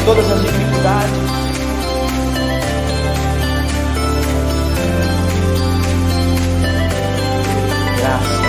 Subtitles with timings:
[0.00, 1.10] em todas as dificuldades.
[7.98, 8.40] Graças.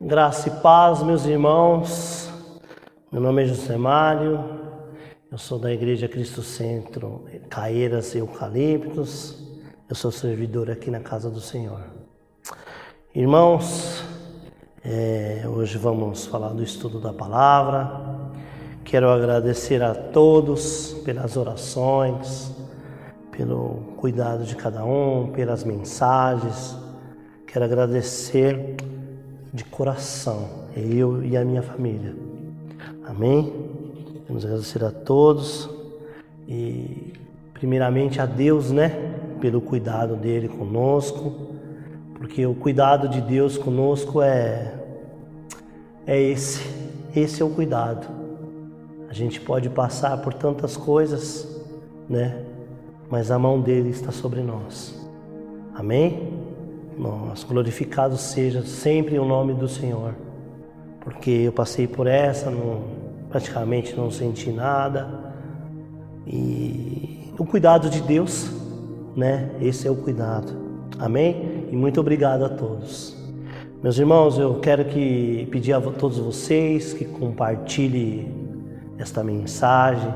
[0.00, 2.30] Graça e paz, meus irmãos.
[3.10, 4.62] Meu nome é José Mário.
[5.30, 9.41] Eu sou da Igreja Cristo Centro, Caeiras e Eucaliptos.
[9.92, 11.82] Eu sou servidor aqui na casa do Senhor.
[13.14, 14.02] Irmãos,
[14.82, 18.00] é, hoje vamos falar do estudo da palavra.
[18.84, 22.50] Quero agradecer a todos pelas orações,
[23.32, 26.74] pelo cuidado de cada um, pelas mensagens.
[27.46, 28.76] Quero agradecer
[29.52, 32.16] de coração, eu e a minha família.
[33.04, 33.52] Amém?
[34.22, 35.68] Queremos agradecer a todos
[36.48, 37.12] e,
[37.52, 39.11] primeiramente, a Deus, né,
[39.42, 41.48] pelo cuidado dele conosco,
[42.14, 44.78] porque o cuidado de Deus conosco é
[46.06, 46.62] é esse,
[47.14, 48.06] esse é o cuidado.
[49.08, 51.60] A gente pode passar por tantas coisas,
[52.08, 52.44] né,
[53.10, 54.94] mas a mão dele está sobre nós.
[55.74, 56.38] Amém?
[56.96, 60.14] Nós glorificado seja sempre o nome do Senhor,
[61.00, 62.84] porque eu passei por essa, não,
[63.28, 65.34] praticamente não senti nada
[66.24, 68.61] e o cuidado de Deus,
[69.16, 69.50] né?
[69.60, 70.52] Esse é o cuidado.
[70.98, 71.68] Amém?
[71.70, 73.16] E muito obrigado a todos.
[73.82, 78.32] Meus irmãos, eu quero que pedir a todos vocês que compartilhem
[78.98, 80.12] esta mensagem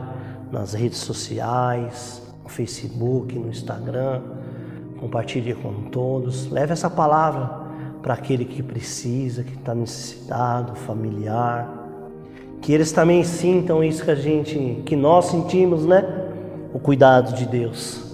[0.53, 4.23] nas redes sociais, no Facebook, no Instagram
[4.99, 6.51] compartilhe com todos.
[6.51, 7.67] Leve essa palavra
[8.03, 11.85] para aquele que precisa, que está necessitado, familiar.
[12.61, 16.03] Que eles também sintam isso que a gente, que nós sentimos, né?
[16.73, 18.06] O cuidado de Deus,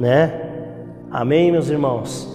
[0.00, 0.32] né?
[1.10, 2.26] Amém, meus irmãos.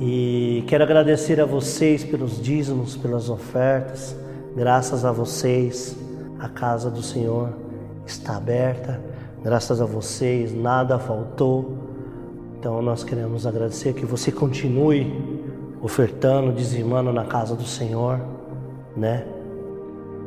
[0.00, 4.16] E quero agradecer a vocês pelos dízimos, pelas ofertas.
[4.56, 5.96] Graças a vocês,
[6.38, 7.52] a casa do Senhor
[8.06, 9.00] está aberta.
[9.42, 11.76] Graças a vocês, nada faltou.
[12.56, 15.12] Então nós queremos agradecer que você continue
[15.82, 18.20] ofertando, dizimando na casa do Senhor,
[18.96, 19.26] né?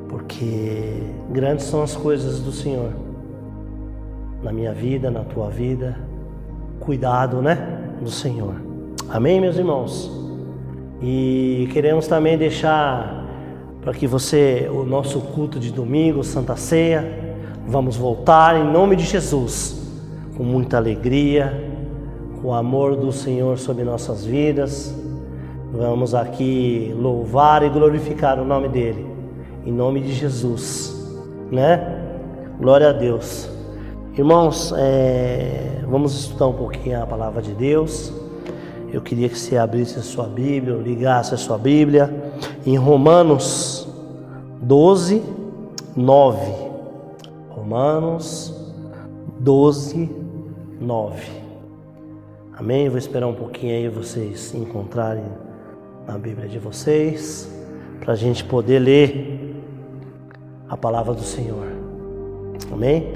[0.10, 2.92] Porque grandes são as coisas do Senhor
[4.44, 6.11] na minha vida, na tua vida.
[6.82, 7.80] Cuidado, né?
[8.02, 8.56] Do Senhor.
[9.08, 10.12] Amém, meus irmãos?
[11.00, 13.24] E queremos também deixar
[13.82, 17.36] para que você, o nosso culto de domingo, Santa Ceia,
[17.68, 19.80] vamos voltar em nome de Jesus,
[20.36, 21.72] com muita alegria,
[22.44, 24.92] o amor do Senhor sobre nossas vidas.
[25.72, 29.06] Vamos aqui louvar e glorificar o nome dele,
[29.68, 31.08] em nome de Jesus,
[31.52, 32.00] né?
[32.60, 33.51] Glória a Deus.
[34.18, 38.12] Irmãos, é, vamos estudar um pouquinho a palavra de Deus.
[38.92, 42.14] Eu queria que você abrisse a sua Bíblia, ligasse a sua Bíblia
[42.66, 43.88] em Romanos
[44.62, 45.24] 12,
[45.96, 46.52] 9.
[47.52, 48.54] Romanos
[49.40, 50.10] 12,
[50.82, 51.32] 9.
[52.58, 52.90] Amém?
[52.90, 55.24] Vou esperar um pouquinho aí vocês encontrarem
[56.06, 57.50] na Bíblia de vocês,
[58.02, 59.56] para a gente poder ler
[60.68, 61.68] a palavra do Senhor.
[62.74, 63.14] Amém?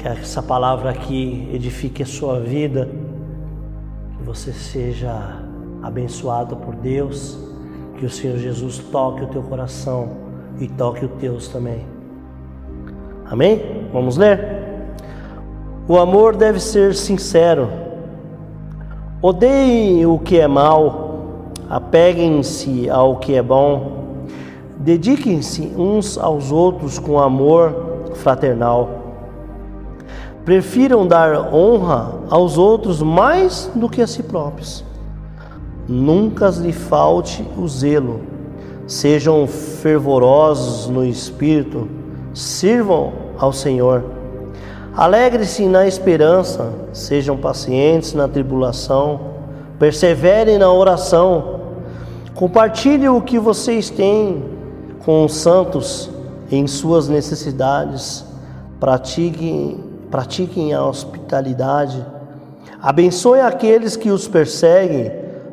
[0.00, 2.88] Que essa palavra aqui edifique a sua vida,
[4.16, 5.12] que você seja
[5.82, 7.38] abençoado por Deus,
[7.98, 10.08] que o Senhor Jesus toque o teu coração
[10.58, 11.84] e toque o teus também.
[13.26, 13.88] Amém?
[13.92, 14.40] Vamos ler?
[15.86, 17.68] O amor deve ser sincero
[19.20, 24.24] Odeiem o que é mal, apeguem-se ao que é bom,
[24.78, 28.99] dediquem-se uns aos outros com amor fraternal.
[30.44, 34.84] Prefiram dar honra aos outros mais do que a si próprios.
[35.88, 38.20] Nunca lhe falte o zelo.
[38.86, 41.88] Sejam fervorosos no espírito,
[42.34, 44.04] sirvam ao Senhor
[44.96, 49.20] Alegre-se na esperança, sejam pacientes na tribulação,
[49.78, 51.60] perseverem na oração.
[52.34, 54.44] Compartilhe o que vocês têm
[55.04, 56.10] com os santos
[56.50, 58.24] em suas necessidades.
[58.80, 59.78] Pratiquem,
[60.10, 62.04] pratiquem a hospitalidade.
[62.82, 65.12] Abençoe aqueles que os perseguem.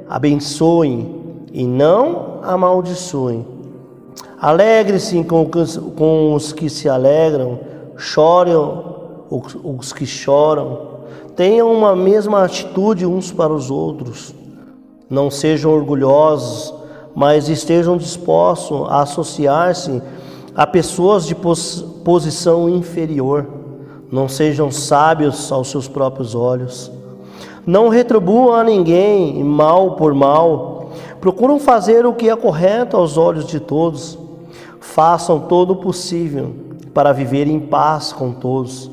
[0.10, 3.46] Abençoem e não amaldiçoem.
[4.40, 7.60] Alegre-se com, os que se alegram.
[7.98, 8.56] Chorem
[9.30, 10.80] os que choram,
[11.36, 14.34] tenham uma mesma atitude uns para os outros.
[15.10, 16.74] Não sejam orgulhosos,
[17.16, 20.02] mas estejam dispostos a associar-se
[20.56, 23.46] a pessoas de pos posição inferior.
[24.12, 26.92] Não sejam sábios aos seus próprios olhos.
[27.66, 30.92] Não retribuam a ninguém mal por mal.
[31.20, 34.18] Procuram fazer o que é correto aos olhos de todos.
[34.80, 36.56] Façam todo o possível
[36.94, 38.90] para viver em paz com todos.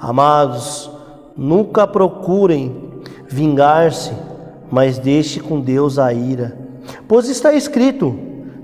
[0.00, 0.90] Amados,
[1.36, 2.74] nunca procurem
[3.28, 4.12] vingar-se,
[4.70, 6.58] mas deixe com Deus a ira.
[7.06, 8.14] Pois está escrito: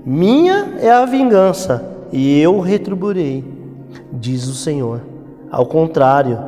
[0.03, 3.43] Minha é a vingança, e eu retribuirei,
[4.11, 5.10] diz o Senhor.
[5.51, 6.39] Ao contrário,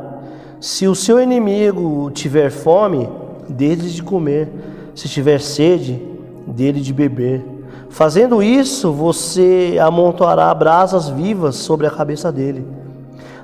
[0.60, 3.08] se o seu inimigo tiver fome,
[3.48, 4.48] dele de comer,
[4.94, 6.00] se tiver sede,
[6.46, 7.44] dele de beber.
[7.90, 12.66] Fazendo isso, você amontoará brasas vivas sobre a cabeça dele.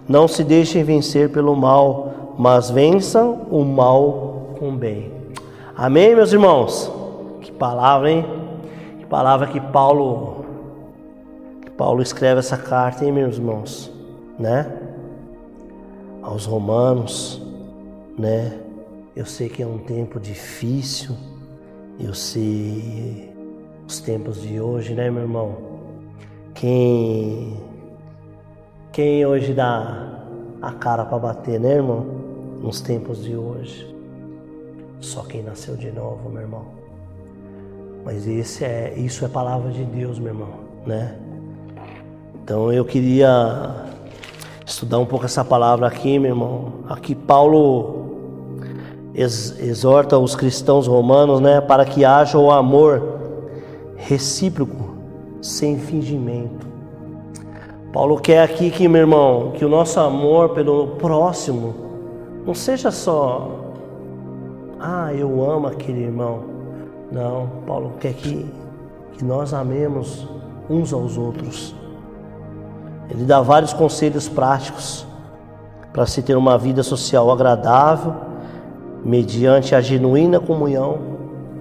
[0.08, 5.12] Não se deixem vencer pelo mal, mas vençam o mal com bem.
[5.76, 6.90] Amém, meus irmãos?
[7.42, 8.26] Que palavra, hein?
[8.98, 10.44] Que palavra que Paulo
[11.62, 13.92] que Paulo escreve essa carta, hein, meus irmãos,
[14.38, 14.89] né?
[16.22, 17.43] Aos romanos,
[18.19, 18.61] né?
[19.17, 21.14] Eu sei que é um tempo difícil.
[21.99, 23.34] Eu sei
[23.87, 25.56] os tempos de hoje, né, meu irmão?
[26.55, 27.56] Quem
[28.93, 30.25] quem hoje dá
[30.61, 32.06] a cara para bater, né, irmão?
[32.61, 33.94] Nos tempos de hoje.
[35.00, 36.67] Só quem nasceu de novo, meu irmão.
[38.05, 41.19] Mas esse é, isso é palavra de Deus, meu irmão, né?
[42.43, 43.87] Então eu queria
[44.70, 46.72] estudar um pouco essa palavra aqui, meu irmão.
[46.88, 48.06] Aqui Paulo
[49.12, 53.02] exorta os cristãos romanos, né, para que haja o amor
[53.96, 54.94] recíproco,
[55.43, 56.67] sem fingimento.
[57.93, 61.75] Paulo quer aqui que, meu irmão, que o nosso amor pelo próximo
[62.46, 63.61] não seja só
[64.82, 66.43] ah, eu amo aquele irmão.
[67.12, 68.46] Não, Paulo quer que,
[69.12, 70.26] que nós amemos
[70.70, 71.75] uns aos outros.
[73.10, 75.06] Ele dá vários conselhos práticos
[75.92, 78.14] para se ter uma vida social agradável,
[79.04, 80.98] mediante a genuína comunhão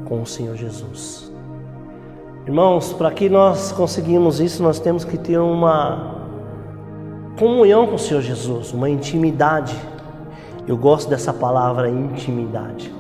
[0.06, 1.32] com o Senhor Jesus.
[2.46, 6.16] Irmãos, para que nós conseguimos isso, nós temos que ter uma
[7.38, 9.76] comunhão com o Senhor Jesus, uma intimidade.
[10.68, 13.00] Eu gosto dessa palavra intimidade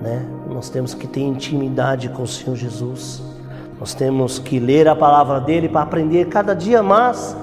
[0.00, 0.24] né?
[0.48, 3.22] Nós temos que ter intimidade com o Senhor Jesus.
[3.78, 7.36] Nós temos que ler a palavra dele para aprender cada dia mais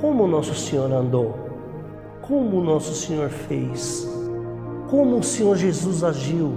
[0.00, 1.34] como nosso Senhor andou,
[2.22, 4.08] como nosso Senhor fez,
[4.88, 6.52] como o Senhor Jesus agiu,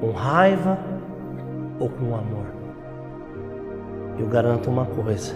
[0.00, 0.78] com raiva
[1.78, 2.46] ou com amor.
[4.18, 5.34] Eu garanto uma coisa: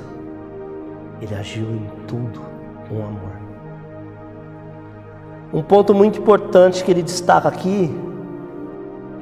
[1.21, 2.41] ele agiu em tudo
[2.89, 3.37] com amor.
[5.53, 7.95] Um ponto muito importante que ele destaca aqui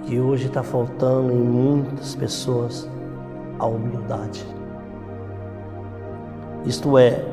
[0.06, 2.88] que hoje está faltando em muitas pessoas
[3.58, 4.44] a humildade.
[6.64, 7.24] Isto é,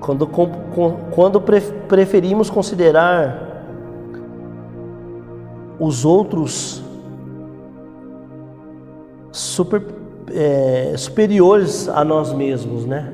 [0.00, 1.40] quando, quando
[1.88, 3.46] preferimos considerar
[5.78, 6.82] os outros
[9.32, 9.82] super,
[10.32, 13.12] é, superiores a nós mesmos, né?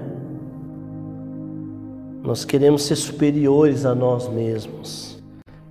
[2.23, 5.21] Nós queremos ser superiores a nós mesmos.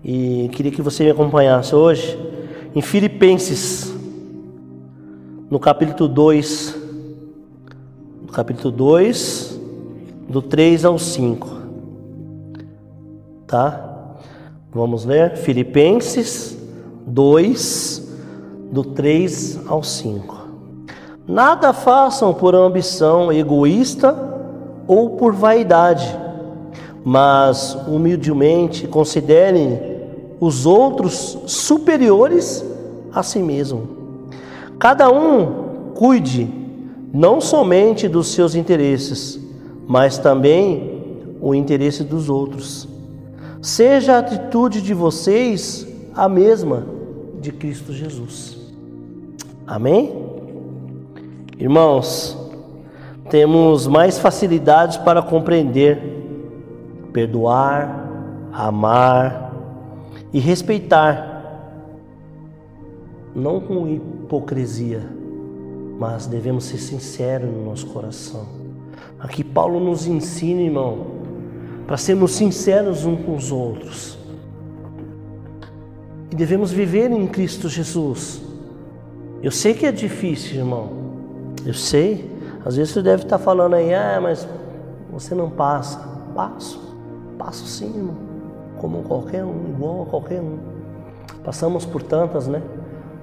[0.04, 2.19] E queria que você me acompanhasse hoje
[2.75, 3.94] em Filipenses,
[5.50, 6.78] no capítulo 2,
[8.21, 9.50] no capítulo 2,
[10.31, 11.47] do 3 ao 5.
[13.45, 14.16] Tá?
[14.71, 16.57] Vamos ler Filipenses
[17.06, 18.09] 2,
[18.71, 20.38] do 3 ao 5.
[21.28, 24.18] Nada façam por ambição egoísta
[24.88, 26.18] ou por vaidade,
[27.04, 29.80] mas humildemente considerem
[30.40, 32.66] os outros superiores
[33.14, 33.90] a si mesmo.
[34.80, 36.50] Cada um cuide
[37.14, 39.50] não somente dos seus interesses,
[39.92, 42.88] mas também o interesse dos outros.
[43.62, 46.86] Seja a atitude de vocês a mesma
[47.42, 48.57] de Cristo Jesus.
[49.68, 50.16] Amém?
[51.60, 52.38] Irmãos,
[53.30, 56.02] temos mais facilidades para compreender,
[57.12, 58.10] perdoar,
[58.54, 59.54] amar,
[60.31, 61.28] e respeitar,
[63.36, 65.06] não com hipocrisia,
[66.00, 68.70] mas devemos ser sinceros no nosso coração.
[69.19, 71.07] Aqui Paulo nos ensina, irmão,
[71.88, 74.18] para sermos sinceros uns com os outros.
[76.31, 78.42] E devemos viver em Cristo Jesus.
[79.44, 80.90] Eu sei que é difícil, irmão.
[81.66, 82.31] Eu sei.
[82.66, 84.48] Às vezes você deve estar falando aí, ah, mas
[85.12, 86.00] você não passa.
[86.33, 86.80] Passo.
[87.38, 88.31] Passo sim, irmão
[88.81, 90.57] como qualquer um, igual a qualquer um.
[91.44, 92.62] Passamos por tantas, né?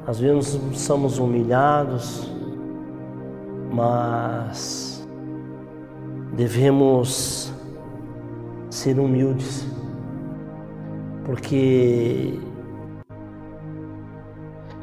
[0.06, 2.30] Às vezes somos humilhados,
[3.72, 4.97] mas
[6.38, 7.52] devemos
[8.70, 9.66] ser humildes,
[11.26, 12.40] porque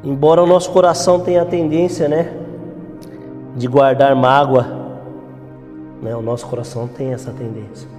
[0.05, 2.31] Embora o nosso coração tenha a tendência, né,
[3.55, 4.67] de guardar mágoa,
[5.99, 7.89] né, o nosso coração tem essa tendência.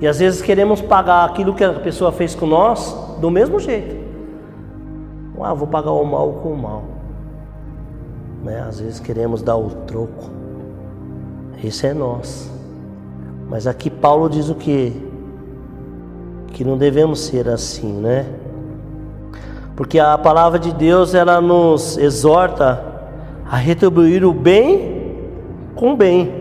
[0.00, 3.94] E às vezes queremos pagar aquilo que a pessoa fez com nós do mesmo jeito.
[5.40, 6.82] Ah, vou pagar o mal com o mal.
[8.42, 8.60] Né?
[8.60, 10.30] Às vezes queremos dar o troco.
[11.62, 12.51] Isso é nós.
[13.52, 14.94] Mas aqui Paulo diz o que?
[16.54, 18.24] Que não devemos ser assim, né?
[19.76, 22.82] Porque a palavra de Deus ela nos exorta
[23.46, 25.18] a retribuir o bem
[25.74, 26.32] com bem.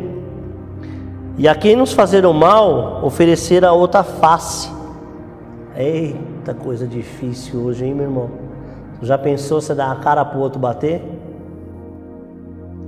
[1.37, 4.71] E a quem nos fazer o mal, oferecer a outra face.
[5.75, 8.29] Eita, coisa difícil hoje, hein, meu irmão?
[9.01, 11.03] Já pensou você dar a cara pro outro bater?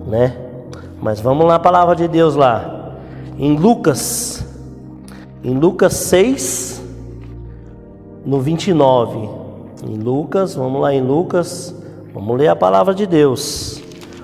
[0.07, 0.33] Né?
[1.01, 2.82] Mas vamos lá, a palavra de Deus lá.
[3.43, 4.41] Em Lucas,
[5.43, 6.81] em Lucas 6,
[8.25, 9.29] no 29.
[9.85, 11.75] Em Lucas, vamos lá em Lucas,
[12.13, 13.83] vamos ler a palavra de Deus.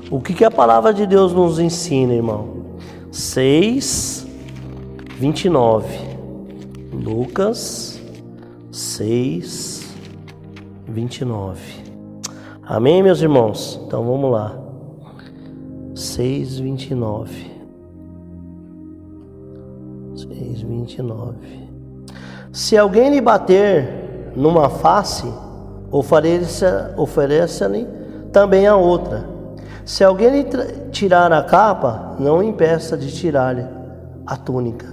[0.09, 2.47] O que, que a palavra de Deus nos ensina, irmão?
[3.11, 4.25] 6,
[5.17, 5.99] 29.
[6.93, 8.01] Lucas
[8.71, 9.95] 6,
[10.87, 11.61] 29.
[12.63, 13.81] Amém, meus irmãos?
[13.85, 14.57] Então vamos lá.
[15.93, 17.48] 6, 29.
[20.69, 21.35] 29.
[22.53, 25.27] Se alguém lhe bater numa face,
[25.91, 27.71] ofereça-lhe ofereça
[28.31, 29.25] também a outra.
[29.83, 30.45] Se alguém lhe
[30.91, 33.65] tirar a capa, não impeça de tirar-lhe
[34.25, 34.87] a túnica.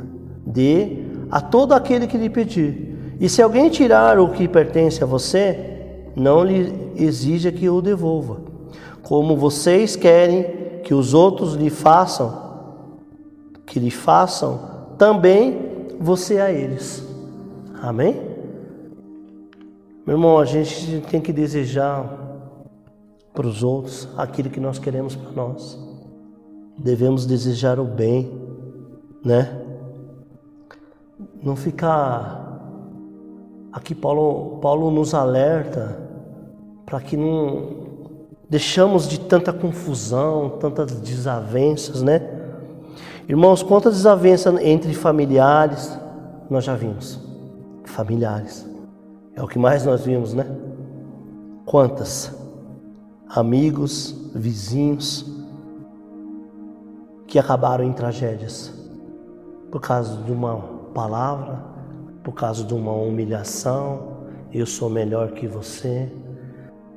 [0.47, 3.17] Dê a todo aquele que lhe pedir.
[3.21, 8.39] E se alguém tirar o que pertence a você, não lhe exija que o devolva.
[9.03, 12.47] Como vocês querem que os outros lhe façam,
[13.67, 14.61] que lhe façam,
[14.97, 15.66] também
[16.01, 17.07] você a eles.
[17.83, 18.15] Amém?
[20.07, 22.27] Meu irmão, a gente tem que desejar
[23.35, 25.79] para os outros aquilo que nós queremos para nós.
[26.79, 28.31] Devemos desejar o bem,
[29.25, 29.61] né?
[31.43, 32.45] Não ficar.
[33.73, 35.99] Aqui Paulo, Paulo nos alerta
[36.85, 37.87] para que não
[38.49, 42.36] deixamos de tanta confusão, tantas desavenças, né?
[43.29, 45.99] Irmãos, quantas desavenças entre familiares
[46.49, 47.21] nós já vimos?
[47.85, 48.67] Familiares.
[49.35, 50.47] É o que mais nós vimos, né?
[51.65, 52.37] Quantas?
[53.29, 55.31] amigos, vizinhos
[57.27, 58.73] que acabaram em tragédias
[59.71, 60.57] por causa de uma
[60.95, 61.63] palavra,
[62.23, 64.17] por causa de uma humilhação.
[64.53, 66.11] Eu sou melhor que você,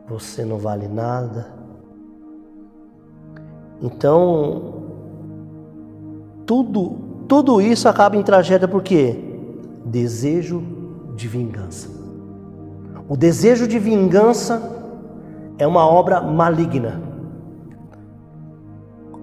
[0.07, 1.47] você não vale nada.
[3.81, 4.78] Então,
[6.49, 9.15] tudo, tudo isso acaba em tragédia porque
[9.85, 10.63] desejo
[11.15, 11.87] de vingança.
[13.07, 14.59] O desejo de vingança
[15.59, 16.99] é uma obra maligna.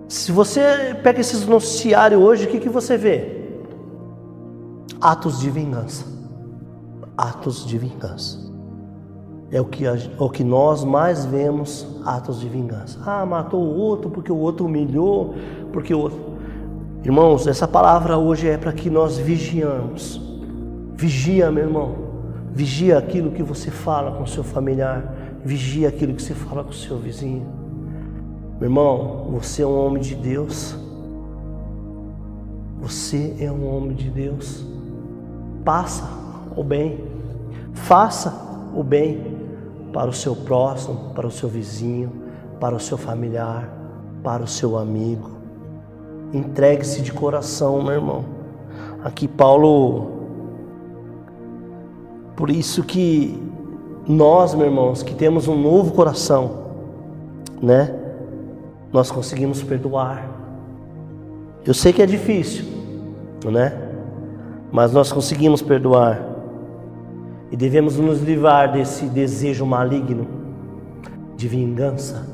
[0.07, 3.59] Se você pega esses noticiários hoje, o que, que você vê?
[5.01, 6.07] Atos de vingança.
[7.19, 8.39] Atos de vingança.
[9.51, 9.83] É o que,
[10.17, 13.01] o que nós mais vemos, atos de vingança.
[13.05, 15.35] Ah, matou o outro porque o outro humilhou,
[15.73, 16.36] porque o outro.
[17.07, 20.21] Irmãos, essa palavra hoje é para que nós vigiamos.
[20.97, 21.95] Vigia, meu irmão.
[22.53, 26.75] Vigia aquilo que você fala com seu familiar Vigia aquilo que você fala com o
[26.75, 27.47] seu vizinho.
[28.59, 30.75] Meu irmão, você é um homem de Deus.
[32.81, 34.67] Você é um homem de Deus.
[35.65, 36.03] Passa
[36.57, 37.05] o bem.
[37.75, 38.35] Faça
[38.75, 39.39] o bem
[39.93, 42.11] para o seu próximo, para o seu vizinho,
[42.59, 43.71] para o seu familiar,
[44.25, 45.36] para o seu amigo.
[46.37, 48.25] Entregue-se de coração, meu irmão.
[49.03, 50.17] Aqui Paulo
[52.37, 53.43] por isso que
[54.07, 56.67] nós, meus irmãos, que temos um novo coração,
[57.63, 57.95] né?
[58.93, 60.29] Nós conseguimos perdoar.
[61.65, 62.67] Eu sei que é difícil,
[63.51, 63.73] né?
[64.71, 66.23] Mas nós conseguimos perdoar.
[67.51, 70.27] E devemos nos livrar desse desejo maligno
[71.37, 72.29] de vingança.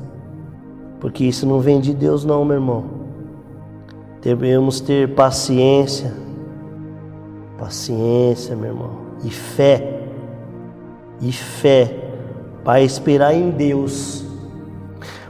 [0.99, 2.85] Porque isso não vem de Deus não, meu irmão.
[4.23, 6.13] Devemos ter paciência.
[7.57, 8.91] Paciência, meu irmão,
[9.23, 10.01] e fé
[11.21, 12.03] e fé
[12.63, 14.25] para esperar em Deus,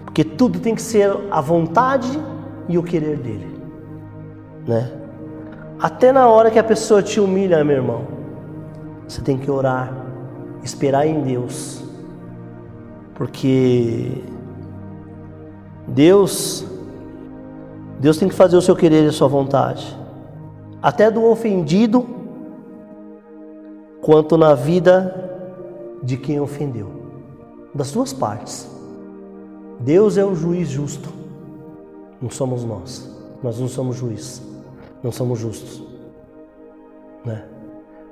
[0.04, 2.10] porque tudo tem que ser a vontade
[2.68, 3.60] e o querer dele,
[4.68, 4.92] né?
[5.80, 8.08] Até na hora que a pessoa te humilha, meu irmão,
[9.08, 9.92] você tem que orar,
[10.64, 11.84] esperar em Deus,
[13.14, 14.24] porque
[15.88, 16.66] Deus,
[18.00, 19.98] Deus tem que fazer o seu querer e a sua vontade,
[20.82, 22.06] até do ofendido,
[24.02, 25.24] quanto na vida
[26.04, 26.92] de quem ofendeu.
[27.74, 28.70] Das duas partes.
[29.80, 31.10] Deus é o juiz justo.
[32.22, 33.10] Não somos nós.
[33.42, 34.42] Nós não somos juiz.
[35.02, 35.82] Não somos justos.
[37.26, 37.44] Né?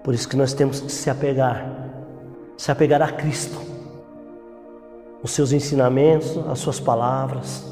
[0.03, 1.69] Por isso que nós temos que se apegar.
[2.57, 3.59] Se apegar a Cristo.
[5.21, 7.63] Os seus ensinamentos, as suas palavras,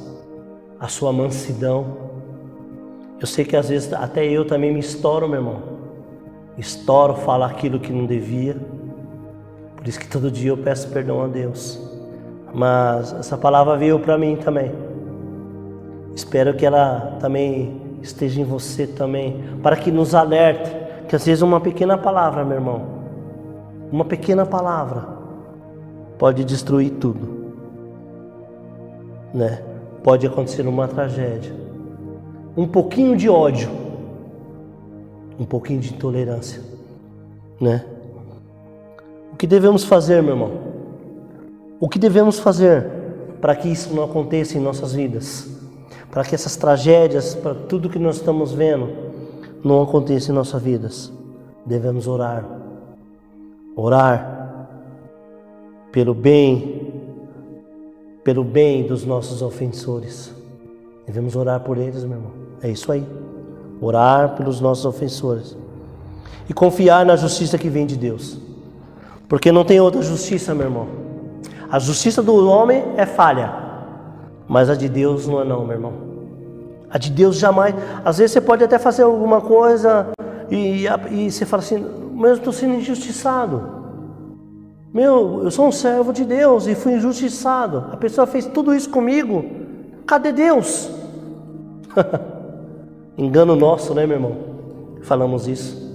[0.80, 2.10] a sua mansidão.
[3.20, 5.62] Eu sei que às vezes até eu também me estouro, meu irmão.
[6.58, 8.56] Estouro, falo aquilo que não devia.
[9.76, 11.80] Por isso que todo dia eu peço perdão a Deus.
[12.54, 14.72] Mas essa palavra veio para mim também.
[16.16, 20.72] Espero que ela também esteja em você também, para que nos alerte,
[21.08, 22.82] que às vezes uma pequena palavra, meu irmão,
[23.92, 25.18] uma pequena palavra
[26.18, 27.54] pode destruir tudo,
[29.34, 29.69] né?
[30.04, 31.54] Pode acontecer uma tragédia,
[32.56, 33.70] um pouquinho de ódio,
[35.40, 36.62] um pouquinho de intolerância,
[37.60, 37.86] né?
[39.34, 40.52] O que devemos fazer, meu irmão?
[41.80, 42.86] O que devemos fazer
[43.40, 45.48] para que isso não aconteça em nossas vidas?
[46.12, 48.90] Para que essas tragédias, para tudo que nós estamos vendo,
[49.64, 51.12] não aconteça em nossas vidas?
[51.66, 52.46] Devemos orar.
[53.76, 54.40] Orar
[55.92, 56.89] pelo bem,
[58.30, 60.32] pelo bem dos nossos ofensores.
[61.04, 62.32] Devemos orar por eles, meu irmão.
[62.62, 63.04] É isso aí.
[63.82, 65.58] Orar pelos nossos ofensores.
[66.48, 68.38] E confiar na justiça que vem de Deus.
[69.28, 70.88] Porque não tem outra justiça, meu irmão.
[71.72, 73.52] A justiça do homem é falha,
[74.48, 75.94] mas a de Deus não é não, meu irmão.
[76.88, 77.74] A de Deus jamais.
[78.06, 80.10] Às vezes você pode até fazer alguma coisa
[80.52, 81.84] e, e você fala assim,
[82.14, 83.79] mas eu estou sendo injustiçado.
[84.94, 87.86] Meu, eu sou um servo de Deus e fui injustiçado.
[87.92, 89.46] A pessoa fez tudo isso comigo.
[90.06, 90.90] Cadê Deus?
[93.18, 94.38] Engano nosso, né, meu irmão?
[95.02, 95.88] Falamos isso.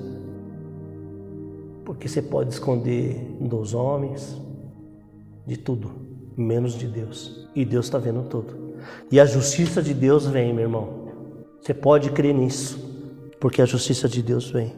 [1.85, 4.41] Porque você pode esconder dos homens,
[5.45, 5.91] de tudo,
[6.37, 7.49] menos de Deus.
[7.55, 8.75] E Deus está vendo tudo.
[9.11, 11.05] E a justiça de Deus vem, meu irmão.
[11.61, 12.79] Você pode crer nisso,
[13.41, 14.73] porque a justiça de Deus vem.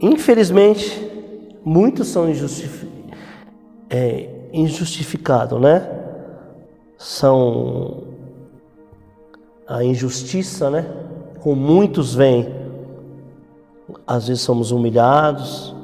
[0.00, 1.17] Infelizmente,
[1.68, 2.24] muitos são
[3.90, 5.86] é, injustificados, né?
[6.96, 8.04] São
[9.66, 10.90] a injustiça, né?
[11.40, 12.48] Com muitos vem.
[14.06, 15.74] Às vezes somos humilhados,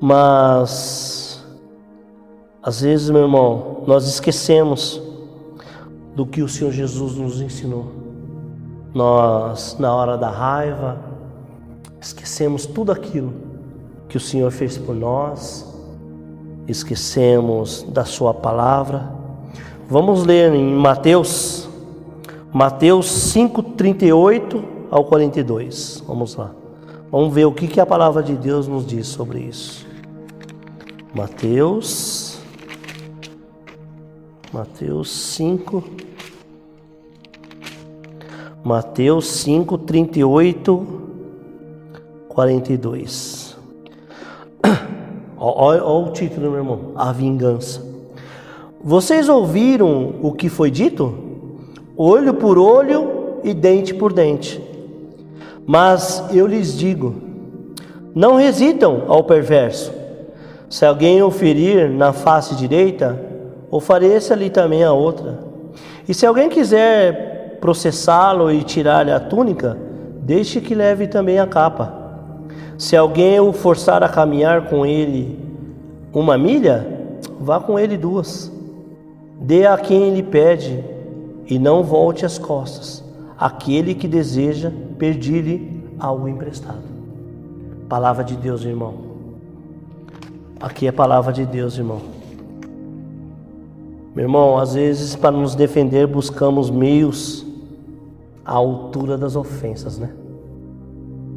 [0.00, 1.46] mas
[2.62, 5.00] às vezes, meu irmão, nós esquecemos
[6.14, 7.92] do que o Senhor Jesus nos ensinou.
[8.94, 10.98] Nós, na hora da raiva,
[12.00, 13.47] esquecemos tudo aquilo
[14.08, 15.66] que o Senhor fez por nós,
[16.66, 19.12] esquecemos da Sua palavra.
[19.88, 21.68] Vamos ler em Mateus,
[22.52, 26.02] Mateus 5, 38 ao 42.
[26.06, 26.52] Vamos lá.
[27.10, 29.86] Vamos ver o que, que a palavra de Deus nos diz sobre isso.
[31.14, 32.28] Mateus
[34.52, 35.84] Mateus 5.
[38.64, 40.86] Mateus 5, 38,
[42.28, 43.37] 42.
[45.40, 47.86] Olha o título, meu irmão: A Vingança.
[48.82, 51.14] Vocês ouviram o que foi dito?
[51.96, 54.60] Olho por olho e dente por dente.
[55.66, 57.14] Mas eu lhes digo:
[58.14, 59.92] não resistam ao perverso.
[60.68, 63.18] Se alguém o ferir na face direita,
[63.70, 65.38] ofereça-lhe também a outra.
[66.08, 69.76] E se alguém quiser processá-lo e tirar-lhe a túnica,
[70.20, 71.97] deixe que leve também a capa.
[72.78, 75.36] Se alguém o forçar a caminhar com ele
[76.12, 76.86] uma milha,
[77.40, 78.52] vá com ele duas.
[79.40, 80.84] Dê a quem lhe pede
[81.46, 83.02] e não volte as costas.
[83.36, 86.82] Aquele que deseja, perdi-lhe algo emprestado.
[87.88, 88.94] Palavra de Deus, irmão.
[90.60, 92.00] Aqui é a palavra de Deus, irmão.
[94.14, 97.44] Meu irmão, às vezes para nos defender buscamos meios
[98.44, 100.10] à altura das ofensas, né?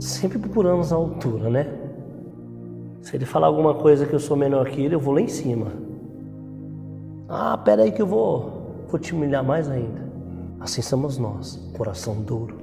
[0.01, 1.67] Sempre procuramos a altura, né?
[3.03, 5.27] Se ele falar alguma coisa que eu sou menor que ele, eu vou lá em
[5.27, 5.67] cima.
[7.29, 10.01] Ah, pera aí que eu vou, vou te humilhar mais ainda.
[10.59, 12.57] Assim somos nós, coração duro,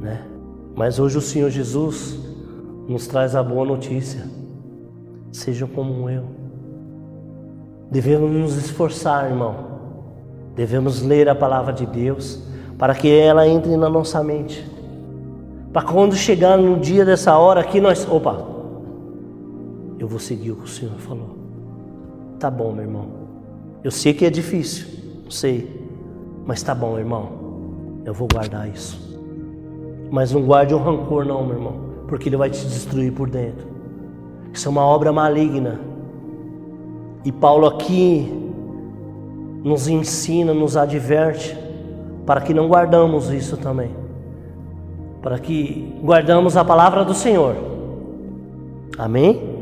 [0.00, 0.26] né?
[0.74, 2.18] Mas hoje o Senhor Jesus
[2.88, 4.26] nos traz a boa notícia.
[5.30, 6.24] Sejam como eu.
[7.88, 9.54] Devemos nos esforçar, irmão.
[10.56, 12.42] Devemos ler a palavra de Deus
[12.76, 14.79] para que ela entre na nossa mente.
[15.72, 18.06] Para quando chegar no dia dessa hora aqui, nós.
[18.10, 18.44] Opa!
[19.98, 21.36] Eu vou seguir o que o Senhor falou.
[22.38, 23.06] Tá bom, meu irmão.
[23.84, 24.86] Eu sei que é difícil,
[25.28, 25.80] sei.
[26.44, 27.28] Mas tá bom, irmão.
[28.04, 28.98] Eu vou guardar isso.
[30.10, 31.74] Mas não guarde o rancor, não, meu irmão.
[32.08, 33.68] Porque ele vai te destruir por dentro.
[34.52, 35.78] Isso é uma obra maligna.
[37.24, 38.32] E Paulo aqui
[39.62, 41.56] nos ensina, nos adverte,
[42.26, 43.99] para que não guardamos isso também.
[45.22, 47.54] Para que guardamos a palavra do Senhor.
[48.96, 49.58] Amém?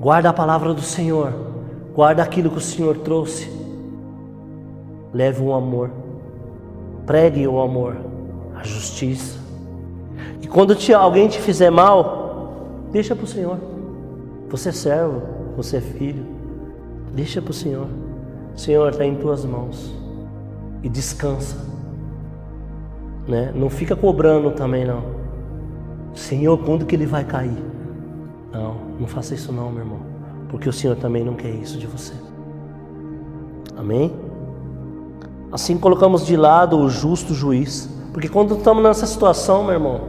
[0.00, 1.32] Guarda a palavra do Senhor.
[1.94, 3.50] Guarda aquilo que o Senhor trouxe.
[5.12, 5.90] Leve o amor.
[7.06, 7.96] Pregue o amor,
[8.54, 9.38] a justiça.
[10.40, 13.58] E quando te, alguém te fizer mal, deixa para o Senhor.
[14.48, 15.22] Você é servo,
[15.56, 16.24] você é filho.
[17.12, 17.86] Deixa para o Senhor.
[18.54, 19.92] Senhor, está em tuas mãos.
[20.82, 21.71] E descansa.
[23.26, 23.52] Né?
[23.54, 25.02] Não fica cobrando também, não.
[26.14, 27.56] Senhor, quando que ele vai cair?
[28.52, 30.00] Não, não faça isso não, meu irmão.
[30.48, 32.12] Porque o Senhor também não quer isso de você.
[33.76, 34.12] Amém?
[35.50, 37.88] Assim colocamos de lado o justo juiz.
[38.12, 40.00] Porque quando estamos nessa situação, meu irmão,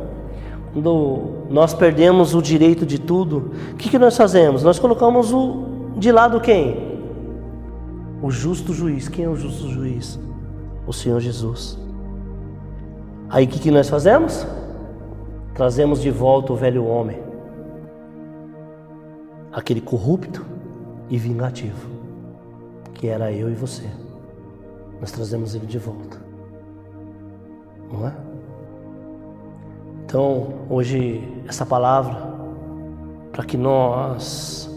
[0.73, 4.63] quando nós perdemos o direito de tudo, o que, que nós fazemos?
[4.63, 5.65] Nós colocamos o,
[5.97, 6.93] de lado quem?
[8.23, 9.09] o justo juiz.
[9.09, 10.17] Quem é o justo juiz?
[10.87, 11.77] O Senhor Jesus.
[13.29, 14.45] Aí o que, que nós fazemos?
[15.53, 17.19] Trazemos de volta o velho homem,
[19.51, 20.45] aquele corrupto
[21.09, 21.87] e vingativo,
[22.93, 23.87] que era eu e você.
[24.99, 26.17] Nós trazemos ele de volta,
[27.91, 28.13] não é?
[30.05, 32.33] Então, hoje, essa palavra,
[33.31, 34.69] para que nós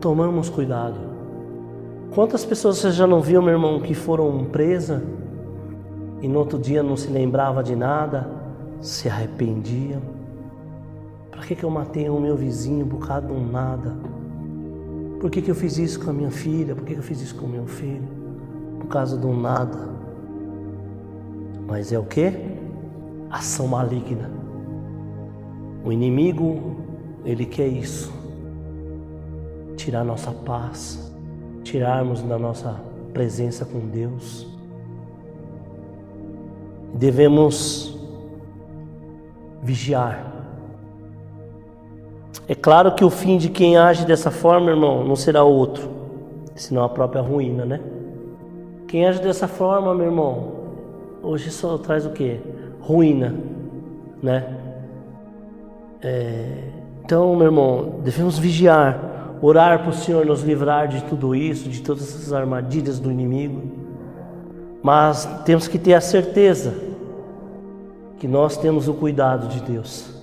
[0.00, 1.16] tomamos cuidado
[2.16, 5.02] Quantas pessoas você já não viu, meu irmão, que foram presas
[6.20, 8.28] e no outro dia não se lembrava de nada,
[8.80, 10.00] se arrependiam?
[11.30, 13.94] Para que, que eu matei o meu vizinho por causa de um nada?
[15.20, 16.74] Por que, que eu fiz isso com a minha filha?
[16.74, 18.08] Por que, que eu fiz isso com o meu filho?
[18.80, 19.88] Por causa de um nada.
[21.66, 22.32] Mas é o que?
[23.30, 24.30] Ação maligna.
[25.84, 26.76] O inimigo,
[27.24, 28.12] ele quer isso.
[29.76, 31.06] Tirar nossa paz
[31.66, 32.80] tirarmos da nossa
[33.12, 34.46] presença com Deus.
[36.96, 37.96] Devemos
[39.62, 40.32] vigiar.
[42.48, 45.90] É claro que o fim de quem age dessa forma, irmão, não será outro,
[46.54, 47.80] senão a própria ruína, né?
[48.86, 50.52] Quem age dessa forma, meu irmão,
[51.22, 52.40] hoje só traz o que?
[52.80, 53.34] Ruína,
[54.22, 54.54] né?
[56.00, 56.46] É,
[57.04, 61.82] então, meu irmão, devemos vigiar orar para o Senhor nos livrar de tudo isso, de
[61.82, 63.62] todas essas armadilhas do inimigo.
[64.82, 66.85] Mas temos que ter a certeza
[68.18, 70.16] que nós temos o cuidado de Deus.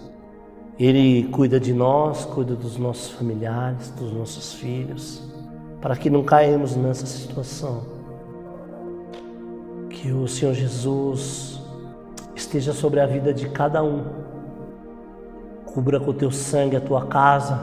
[0.80, 5.22] Ele cuida de nós, cuida dos nossos familiares, dos nossos filhos,
[5.80, 7.84] para que não caímos nessa situação.
[9.90, 11.62] Que o Senhor Jesus
[12.36, 14.04] esteja sobre a vida de cada um.
[15.66, 17.60] Cubra com o teu sangue a tua casa,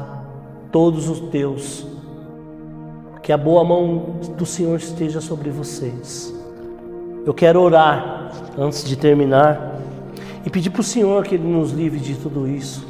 [0.70, 1.84] todos os teus.
[3.22, 6.32] Que a boa mão do Senhor esteja sobre vocês.
[7.26, 9.69] Eu quero orar antes de terminar
[10.44, 12.86] e pedir para o Senhor que Ele nos livre de tudo isso.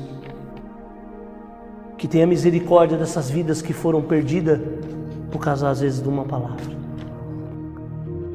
[1.97, 4.59] Que tenha misericórdia dessas vidas que foram perdidas
[5.31, 6.81] por causa, às vezes, de uma palavra.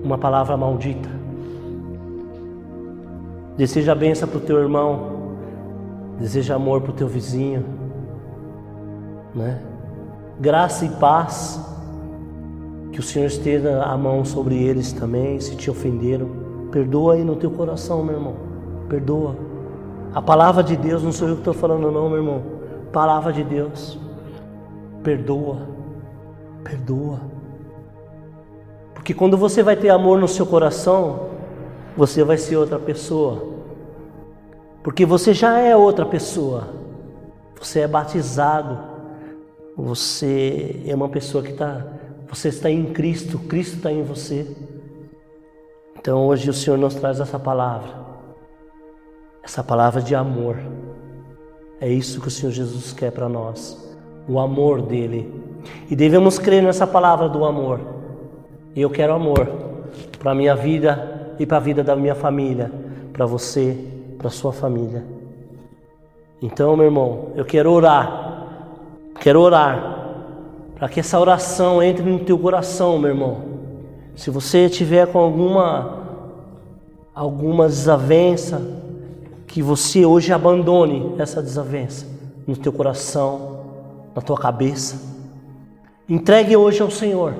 [0.03, 1.09] Uma palavra maldita.
[3.57, 5.15] Deseja bênção para o teu irmão.
[6.19, 7.85] Deseja amor para o teu vizinho
[9.35, 9.59] né?
[10.39, 11.61] Graça e paz.
[12.91, 16.29] Que o Senhor esteja a mão sobre eles também, se te ofenderam.
[16.71, 18.44] Perdoa aí no teu coração, meu irmão.
[18.89, 19.35] Perdoa.
[20.13, 22.43] A palavra de Deus, não sou eu que estou falando, não, meu irmão.
[22.91, 23.99] Palavra de Deus.
[25.03, 25.67] Perdoa.
[26.63, 27.19] Perdoa.
[28.93, 31.29] Porque quando você vai ter amor no seu coração,
[31.95, 33.53] você vai ser outra pessoa.
[34.83, 36.69] Porque você já é outra pessoa.
[37.59, 38.95] Você é batizado
[39.77, 41.85] você é uma pessoa que está,
[42.29, 44.55] você está em Cristo, Cristo está em você.
[45.99, 48.04] Então hoje o Senhor nos traz essa palavra,
[49.45, 50.57] essa palavra de amor.
[51.79, 53.95] É isso que o Senhor Jesus quer para nós,
[54.27, 55.31] o amor dele.
[55.89, 57.79] E devemos crer nessa palavra do amor.
[58.75, 59.47] Eu quero amor
[60.19, 62.69] para a minha vida e para a vida da minha família,
[63.13, 63.77] para você,
[64.17, 65.05] para sua família.
[66.41, 68.25] Então, meu irmão, eu quero orar
[69.19, 70.03] Quero orar
[70.75, 73.37] para que essa oração entre no teu coração, meu irmão.
[74.15, 76.03] Se você tiver com alguma
[77.13, 78.61] alguma desavença,
[79.55, 82.05] que você hoje abandone essa desavença
[82.45, 83.61] no teu coração,
[84.13, 85.01] na tua cabeça.
[86.09, 87.33] Entregue hoje ao Senhor.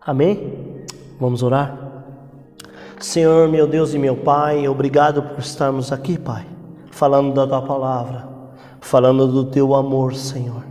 [0.00, 0.82] Amém?
[1.20, 1.78] Vamos orar?
[2.98, 6.44] Senhor, meu Deus e meu Pai, obrigado por estarmos aqui, Pai,
[6.90, 8.28] falando da tua palavra
[8.80, 10.64] falando do teu amor, Senhor.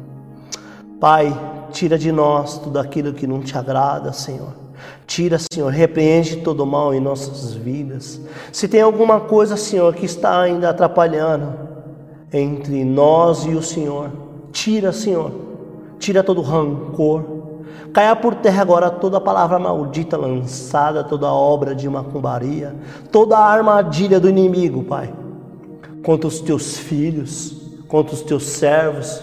[1.00, 1.34] Pai,
[1.72, 4.59] tira de nós tudo aquilo que não te agrada, Senhor.
[5.06, 8.20] Tira, Senhor, repreende todo mal em nossas vidas.
[8.52, 11.54] Se tem alguma coisa, Senhor, que está ainda atrapalhando
[12.32, 14.12] entre nós e o Senhor,
[14.52, 15.32] tira, Senhor.
[15.98, 17.40] Tira todo rancor.
[17.92, 22.76] Caia por terra agora toda palavra maldita lançada, toda obra de macumbaria,
[23.12, 25.12] toda armadilha do inimigo, Pai,
[26.04, 29.22] contra os teus filhos, contra os teus servos,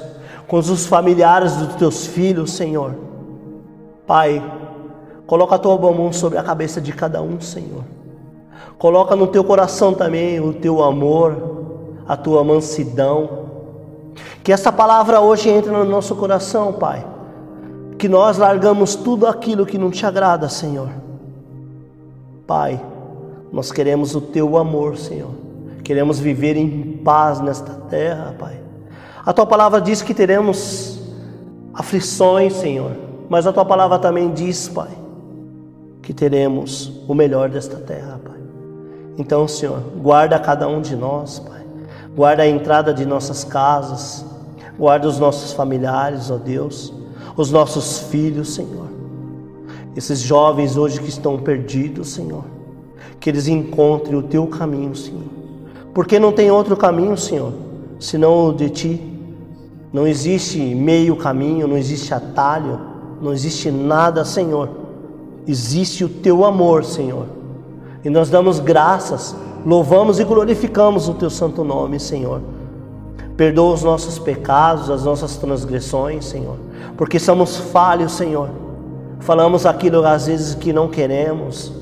[0.48, 2.94] contra os familiares dos teus filhos, Senhor.
[4.06, 4.42] Pai,
[5.26, 7.82] Coloca a tua mão sobre a cabeça de cada um, Senhor.
[8.78, 13.46] Coloca no teu coração também o teu amor, a tua mansidão.
[14.44, 17.04] Que essa palavra hoje entre no nosso coração, Pai.
[17.98, 20.90] Que nós largamos tudo aquilo que não te agrada, Senhor.
[22.46, 22.80] Pai,
[23.52, 25.30] nós queremos o teu amor, Senhor.
[25.82, 28.60] Queremos viver em paz nesta terra, Pai.
[29.24, 31.00] A tua palavra diz que teremos
[31.74, 32.92] aflições, Senhor.
[33.28, 35.05] Mas a tua palavra também diz, Pai,
[36.06, 38.38] que teremos o melhor desta terra, Pai.
[39.18, 41.66] Então, Senhor, guarda cada um de nós, Pai.
[42.14, 44.24] Guarda a entrada de nossas casas,
[44.78, 46.94] guarda os nossos familiares, ó Deus,
[47.36, 48.86] os nossos filhos, Senhor.
[49.96, 52.44] Esses jovens hoje que estão perdidos, Senhor,
[53.18, 55.24] que eles encontrem o teu caminho, Senhor.
[55.92, 57.52] Porque não tem outro caminho, Senhor,
[57.98, 59.18] senão o de ti.
[59.92, 62.78] Não existe meio caminho, não existe atalho,
[63.20, 64.85] não existe nada, Senhor
[65.46, 67.26] existe o teu amor, Senhor.
[68.04, 72.40] E nós damos graças, louvamos e glorificamos o teu santo nome, Senhor.
[73.36, 76.56] Perdoa os nossos pecados, as nossas transgressões, Senhor,
[76.96, 78.48] porque somos falhos, Senhor.
[79.20, 81.72] Falamos aquilo às vezes que não queremos.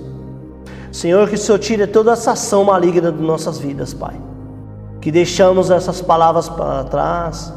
[0.90, 4.14] Senhor, que o Senhor tire toda essa ação maligna de nossas vidas, Pai.
[5.00, 7.52] Que deixamos essas palavras para trás.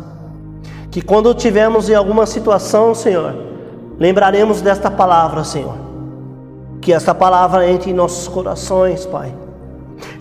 [0.91, 3.33] Que quando tivermos em alguma situação, Senhor,
[3.97, 5.86] lembraremos desta palavra, Senhor
[6.87, 9.35] que essa palavra entre em nossos corações, Pai,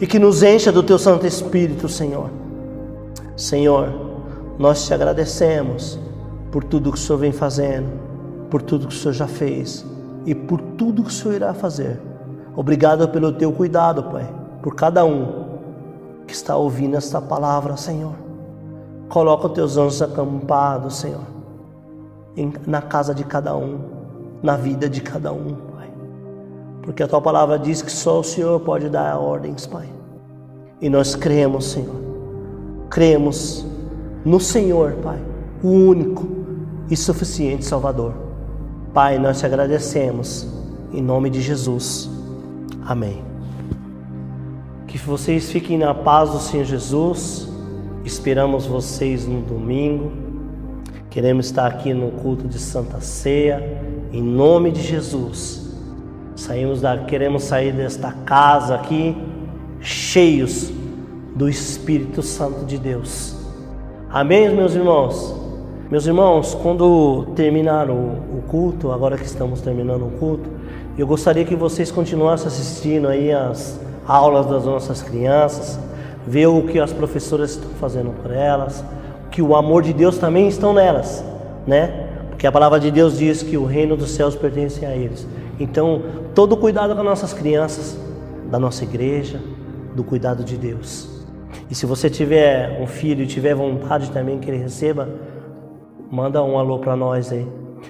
[0.00, 2.28] e que nos encha do Teu Santo Espírito, Senhor.
[3.36, 3.88] Senhor,
[4.58, 5.96] nós te agradecemos
[6.50, 7.86] por tudo que o Senhor vem fazendo,
[8.50, 9.86] por tudo que o Senhor já fez
[10.24, 12.00] e por tudo que o Senhor irá fazer.
[12.56, 14.28] Obrigado pelo Teu cuidado, Pai,
[14.60, 15.60] por cada um
[16.26, 18.14] que está ouvindo esta palavra, Senhor.
[19.08, 21.22] Coloca os Teus anjos acampados, Senhor,
[22.66, 23.78] na casa de cada um,
[24.42, 25.65] na vida de cada um.
[26.86, 29.88] Porque a tua palavra diz que só o Senhor pode dar ordens, Pai.
[30.80, 31.96] E nós cremos, Senhor.
[32.88, 33.66] Cremos
[34.24, 35.18] no Senhor, Pai,
[35.64, 36.28] o único
[36.88, 38.14] e suficiente Salvador.
[38.94, 40.46] Pai, nós te agradecemos
[40.92, 42.08] em nome de Jesus.
[42.86, 43.20] Amém.
[44.86, 47.48] Que vocês fiquem na paz do Senhor Jesus.
[48.04, 50.12] Esperamos vocês no domingo.
[51.10, 53.82] Queremos estar aqui no culto de Santa Ceia.
[54.12, 55.65] Em nome de Jesus.
[56.36, 59.16] Saímos da, queremos sair desta casa aqui
[59.80, 60.70] cheios
[61.34, 63.34] do Espírito Santo de Deus.
[64.10, 65.34] Amém, meus irmãos?
[65.90, 70.50] Meus irmãos, quando terminar o, o culto, agora que estamos terminando o culto,
[70.98, 75.80] eu gostaria que vocês continuassem assistindo aí as aulas das nossas crianças,
[76.26, 78.84] ver o que as professoras estão fazendo por elas,
[79.30, 81.24] que o amor de Deus também estão nelas,
[81.66, 82.08] né?
[82.28, 85.26] Porque a palavra de Deus diz que o reino dos céus pertence a eles.
[85.58, 86.02] Então,
[86.34, 87.98] todo cuidado com as nossas crianças,
[88.50, 89.40] da nossa igreja,
[89.94, 91.24] do cuidado de Deus.
[91.70, 95.08] E se você tiver um filho e tiver vontade também que ele receba,
[96.10, 97.46] manda um alô para nós aí,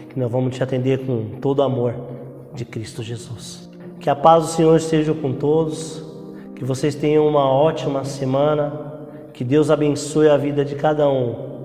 [0.09, 1.95] que nós vamos te atender com todo o amor
[2.55, 3.69] de Cristo Jesus.
[4.01, 6.03] Que a paz do Senhor esteja com todos,
[6.55, 8.73] que vocês tenham uma ótima semana,
[9.33, 11.57] que Deus abençoe a vida de cada um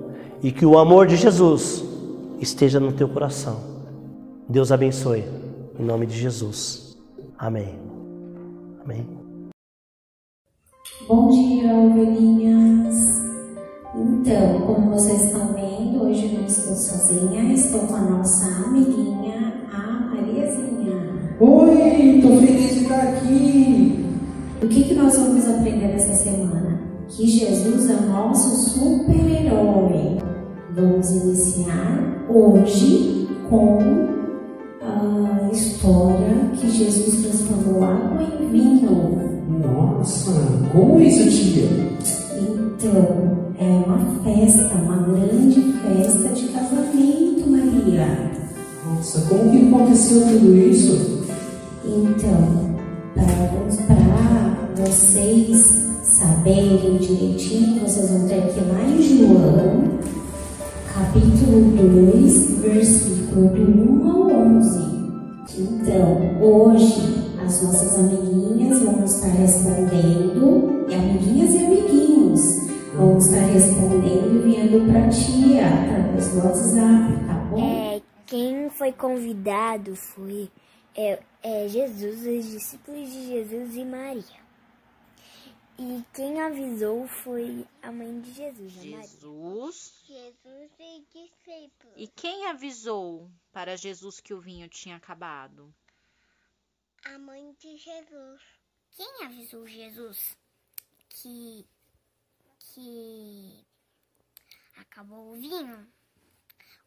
[0.42, 1.82] e que o amor de Jesus
[2.40, 3.60] esteja no teu coração.
[4.48, 5.24] Deus abençoe.
[5.78, 6.98] Em nome de Jesus.
[7.38, 7.78] Amém.
[8.84, 9.06] Amém.
[11.08, 13.22] Bom dia, ovelhinhas.
[13.94, 19.66] Então, como vocês estão vendo, hoje eu não estou sozinha, estou com a nossa amiguinha,
[19.72, 21.36] a Mariazinha.
[21.40, 24.04] Oi, estou feliz de estar aqui.
[24.62, 26.80] O que, que nós vamos aprender essa semana?
[27.08, 30.18] Que Jesus é o nosso super-herói.
[30.74, 34.21] Vamos iniciar hoje com
[34.84, 39.42] a história que Jesus transformou água em vinho.
[39.48, 40.32] Nossa,
[40.72, 41.68] como isso, tia?
[42.36, 48.30] Então, é uma festa, uma grande festa de casamento, Maria.
[48.86, 51.22] Nossa, como que aconteceu tudo isso?
[51.84, 52.76] Então,
[53.86, 59.98] para vocês saberem direitinho, vocês vão ter que ir lá em João,
[60.92, 61.70] capítulo
[62.12, 64.92] 2, versículo do 1 ao 11.
[65.58, 67.00] Então, hoje,
[67.42, 72.42] as nossas amiguinhas vão estar respondendo, e amiguinhas e amiguinhos,
[72.94, 77.58] vão estar respondendo e vindo para tia através do WhatsApp, tá bom?
[77.58, 80.50] É, quem foi convidado foi
[80.94, 84.42] é, é Jesus, os discípulos de Jesus e Maria.
[85.78, 89.02] E quem avisou foi a mãe de Jesus, a Maria.
[89.02, 90.01] Jesus.
[90.12, 91.94] Jesus e discípulos.
[91.96, 95.74] E quem avisou para Jesus que o vinho tinha acabado?
[97.04, 98.42] A mãe de Jesus.
[98.90, 100.36] Quem avisou Jesus
[101.08, 101.66] que
[102.58, 103.64] que
[104.76, 105.86] acabou o vinho?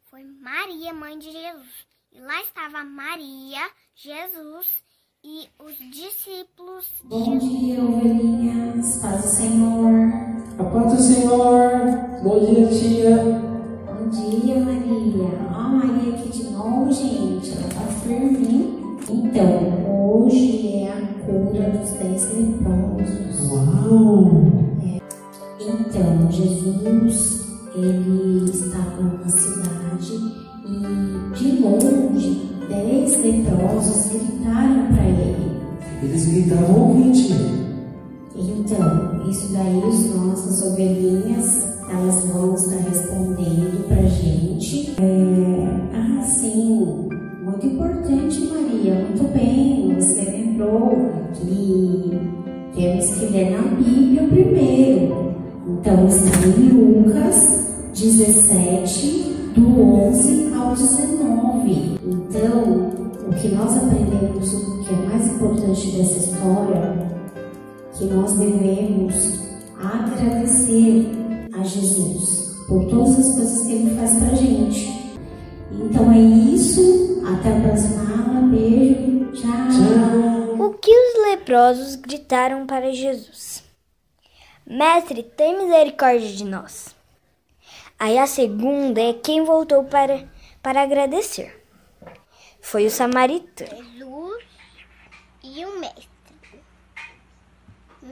[0.04, 1.86] Foi Maria, mãe de Jesus.
[2.12, 4.84] E lá estava Maria, Jesus
[5.22, 7.50] e os discípulos de Bom Jesus.
[7.50, 10.35] dia, ovelhinhas, paz do Senhor.
[10.58, 11.70] A paz do Senhor.
[12.22, 13.16] Bom dia, tia.
[13.86, 15.28] Bom dia, Maria.
[15.52, 17.52] Ó, a Maria aqui de novo, gente.
[17.52, 18.98] Ela tá firme, hein?
[19.10, 23.50] Então, hoje é a cura dos dez leprosos.
[23.50, 24.46] Uau.
[25.60, 30.14] Então, Jesus, ele estava numa cidade
[30.64, 35.60] e de longe, dez leprosos gritaram para ele.
[36.02, 37.65] Eles gritavam ouvir, tia.
[38.38, 44.94] Então, isso daí, as nossas ovelhinhas, elas vão estar respondendo pra gente.
[45.00, 47.08] É, ah, sim,
[47.42, 52.20] muito importante, Maria, muito bem, você lembrou que
[52.74, 55.34] temos que ler na Bíblia primeiro.
[55.66, 61.98] Então, está em Lucas 17, do 11 ao 19.
[62.04, 62.90] Então,
[63.26, 67.05] o que nós aprendemos, o que é mais importante dessa história,
[67.98, 69.14] que nós devemos
[69.78, 71.06] agradecer
[71.52, 74.88] a Jesus por todas as coisas que Ele faz pra gente.
[75.72, 77.22] Então é isso.
[77.26, 78.46] Até a próxima aula.
[78.48, 79.32] Beijo.
[79.32, 79.50] Tchau.
[79.70, 80.66] Tchau.
[80.66, 83.64] O que os leprosos gritaram para Jesus?
[84.66, 86.94] Mestre, tem misericórdia de nós.
[87.98, 90.28] Aí a segunda é quem voltou para,
[90.62, 91.64] para agradecer.
[92.60, 93.70] Foi o samaritano.
[93.94, 94.44] Jesus
[95.42, 96.15] e o mestre.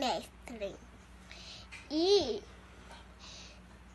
[0.04, 0.76] Mestre.
[1.90, 2.42] E,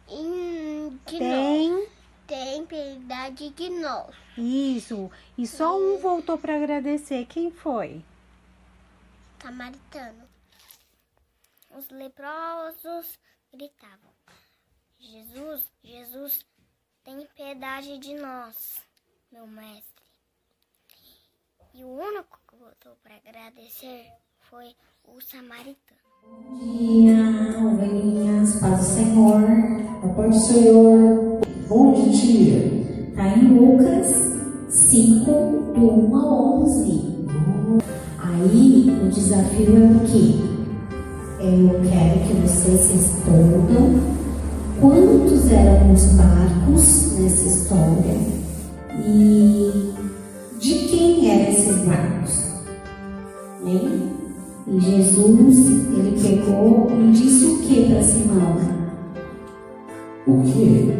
[0.07, 1.69] e de Tem.
[1.69, 1.89] nós.
[2.25, 4.15] Tem piedade de nós.
[4.35, 5.11] Isso.
[5.37, 7.27] E só um voltou para agradecer.
[7.27, 8.03] Quem foi?
[9.39, 10.27] Samaritano.
[11.69, 13.19] Os leprosos
[13.53, 14.11] gritavam:
[14.99, 16.45] Jesus, Jesus,
[17.03, 18.81] tem piedade de nós,
[19.31, 20.05] meu mestre.
[21.73, 25.98] E o único que voltou para agradecer foi o samaritano.
[26.21, 27.15] Bom dia,
[27.65, 28.55] ovelhinhas.
[28.55, 29.41] Paz do Senhor.
[30.03, 31.39] A paz do Senhor.
[31.69, 33.13] Onde, tia?
[33.15, 34.35] Tá em Lucas
[34.69, 35.31] 5,
[35.75, 37.25] do 1 a 11.
[38.17, 40.35] Aí o desafio é o quê?
[41.39, 44.01] Eu quero que vocês respondam
[44.81, 48.17] quantos eram os barcos nessa história
[49.05, 49.93] e
[50.59, 52.49] de quem eram esses barcos.
[53.63, 54.18] Né?
[54.71, 58.55] E Jesus, ele pegou e disse o que para Simão?
[60.27, 60.93] O quê?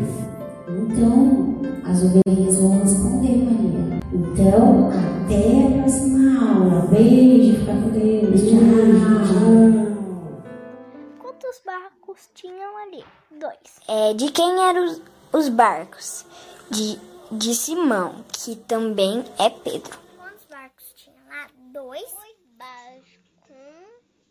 [0.68, 4.00] Então, as ovelhinhas vão responder, Maria.
[4.12, 6.88] Então, até a próxima aula.
[6.88, 8.42] Beijo, fica com Deus.
[8.42, 8.60] Tchau.
[9.28, 9.90] Tchau.
[11.20, 13.04] Quantos barcos tinham ali?
[13.40, 13.80] Dois.
[13.88, 15.02] É, de quem eram os,
[15.32, 16.26] os barcos?
[16.72, 17.00] De,
[17.32, 19.98] de Simão, que também é Pedro.
[20.18, 21.48] Quantos barcos tinha lá?
[21.72, 22.02] Dois.
[22.02, 23.20] Dois barcos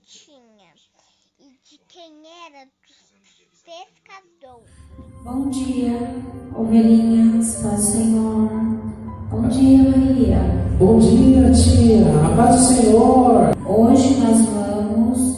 [0.04, 0.74] tinha.
[1.38, 2.64] E de quem era?
[2.66, 4.70] Dos pescadores.
[5.30, 5.94] Bom dia,
[6.56, 8.48] ovelhinhas, paz do Senhor.
[9.30, 10.38] Bom dia, Maria.
[10.78, 12.06] Bom dia, tia.
[12.24, 13.50] A paz do Senhor.
[13.66, 15.36] Hoje nós vamos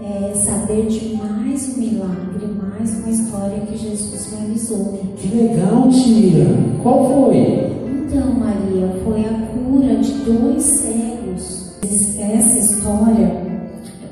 [0.00, 5.00] é, saber de mais um milagre, mais uma história que Jesus realizou.
[5.16, 6.46] Que legal, tia.
[6.80, 7.72] Qual foi?
[7.88, 11.72] Então, Maria, foi a cura de dois cegos.
[11.82, 13.36] Essa história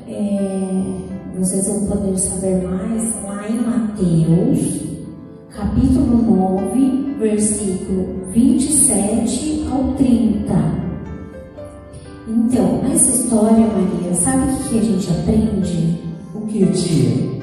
[0.08, 0.82] é,
[1.38, 4.91] vocês vão poder saber mais lá em Mateus,
[5.54, 10.54] capítulo 9, versículo 27 ao 30.
[12.26, 15.98] Então, nessa história, Maria, sabe o que que a gente aprende?
[16.34, 17.42] O que, tia?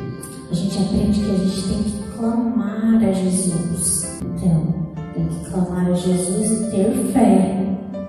[0.49, 4.20] A gente aprende que a gente tem que clamar a Jesus.
[4.24, 4.74] Então,
[5.14, 7.55] tem que clamar a Jesus e ter fé.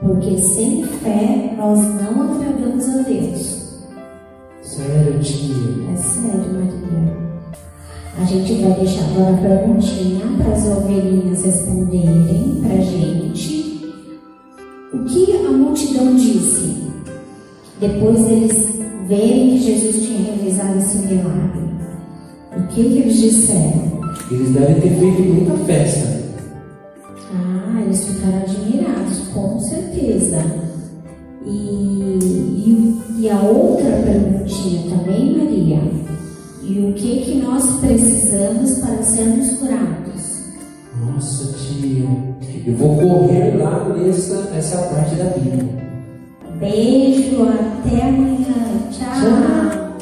[0.01, 3.61] Porque sem fé nós não agradamos a Deus.
[4.63, 5.93] Sério, tia.
[5.93, 7.30] É sério, Maria.
[8.21, 13.95] A gente vai deixar agora a perguntinha para as ovelhinhas responderem pra gente.
[14.93, 16.77] O que a multidão disse?
[17.81, 21.63] Depois deles verem que Jesus tinha realizado esse milagre.
[22.59, 24.01] O que, que eles disseram?
[24.31, 26.21] Eles devem ter feito muita festa.
[27.33, 30.45] Ah, eles ficaram admirados, com certeza.
[31.47, 32.19] E,
[32.67, 36.00] e, e a outra perguntinha também, Maria.
[36.71, 40.39] E o que que nós precisamos para sermos curados?
[41.01, 42.07] Nossa, tia.
[42.65, 45.65] Eu vou correr lá nessa essa parte da Bíblia.
[46.61, 48.89] Beijo, até amanhã.
[48.93, 49.99] Tchau.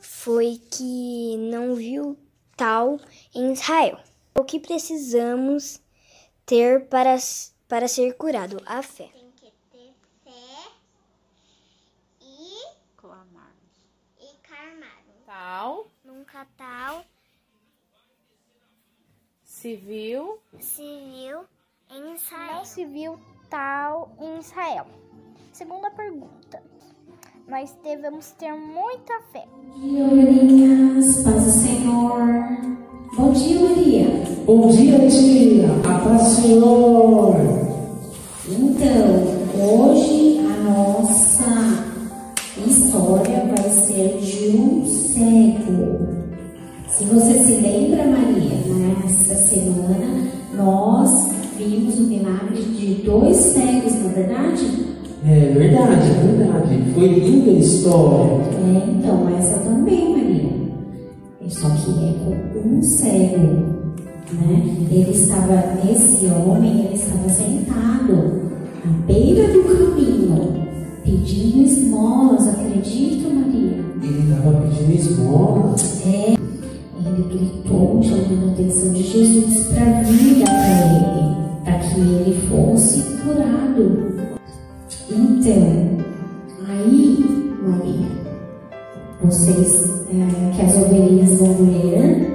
[0.00, 2.16] Foi que não viu
[2.56, 2.98] tal
[3.34, 3.98] em Israel.
[4.34, 5.78] O que precisamos
[6.46, 7.18] ter para,
[7.68, 8.62] para ser curado?
[8.64, 9.10] A fé.
[9.12, 9.92] Tem que ter
[10.24, 10.70] fé
[12.22, 12.64] e,
[12.96, 13.52] Clamar.
[14.18, 15.04] e carmar.
[16.34, 17.04] Tal, Nunca tal
[19.44, 21.44] civil, viu
[21.88, 22.62] em Israel.
[22.76, 23.18] Não viu
[23.48, 24.86] tal em Israel.
[25.52, 26.60] Segunda pergunta.
[27.46, 29.46] Nós devemos ter muita fé.
[29.76, 31.22] Bom dia, Marinhas.
[31.22, 32.18] Paz do Senhor.
[33.16, 34.08] Bom dia, Maria.
[34.44, 35.68] Bom dia, tia.
[35.88, 37.36] A paz, Senhor.
[38.48, 41.44] Então, hoje a nossa
[42.66, 46.13] história vai ser de um cego.
[46.96, 51.28] Se você se lembra, Maria, nessa semana nós
[51.58, 54.86] vimos o milagre de dois cegos, não é verdade?
[55.26, 56.84] É verdade, é verdade.
[56.94, 58.30] Foi linda a história.
[58.32, 60.50] É, então, essa também, Maria.
[61.48, 63.64] Só que é com um cego,
[64.32, 64.76] né?
[64.88, 68.40] Ele estava, esse homem, ele estava sentado
[68.84, 70.64] à beira do caminho,
[71.02, 73.84] pedindo esmolas, acredita, Maria?
[74.00, 75.74] Ele estava pedindo esmola.
[76.06, 76.34] É,
[76.98, 83.02] ele gritou, chamando a atenção de Jesus para vir até ele, para que ele fosse
[83.22, 84.14] curado.
[85.10, 85.98] Então,
[86.68, 87.24] aí,
[87.62, 88.08] Maria,
[89.22, 92.34] vocês, é, que as ovelhinhas vão ler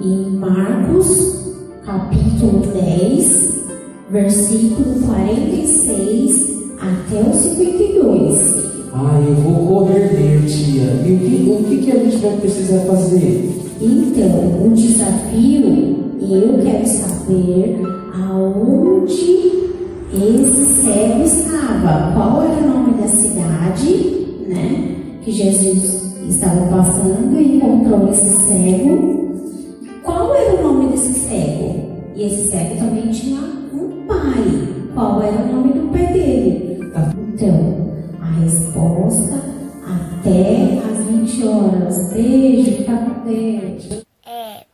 [0.00, 1.54] em Marcos,
[1.84, 3.62] capítulo 10,
[4.10, 8.71] versículo 46 até o 52.
[8.94, 11.02] Ah, eu vou correr ler, tia.
[11.06, 13.50] E o que, o que, que a gente vai precisar fazer?
[13.80, 17.80] Então, o desafio, eu quero saber
[18.14, 19.52] aonde
[20.12, 22.12] esse cego estava.
[22.12, 24.94] Qual era o nome da cidade, né?
[25.24, 29.32] Que Jesus estava passando e encontrou esse cego.
[30.02, 31.74] Qual era o nome desse cego?
[32.14, 33.40] E esse cego também tinha
[33.72, 34.68] um pai.
[34.92, 36.71] Qual era o nome do pai dele?
[44.24, 44.66] É.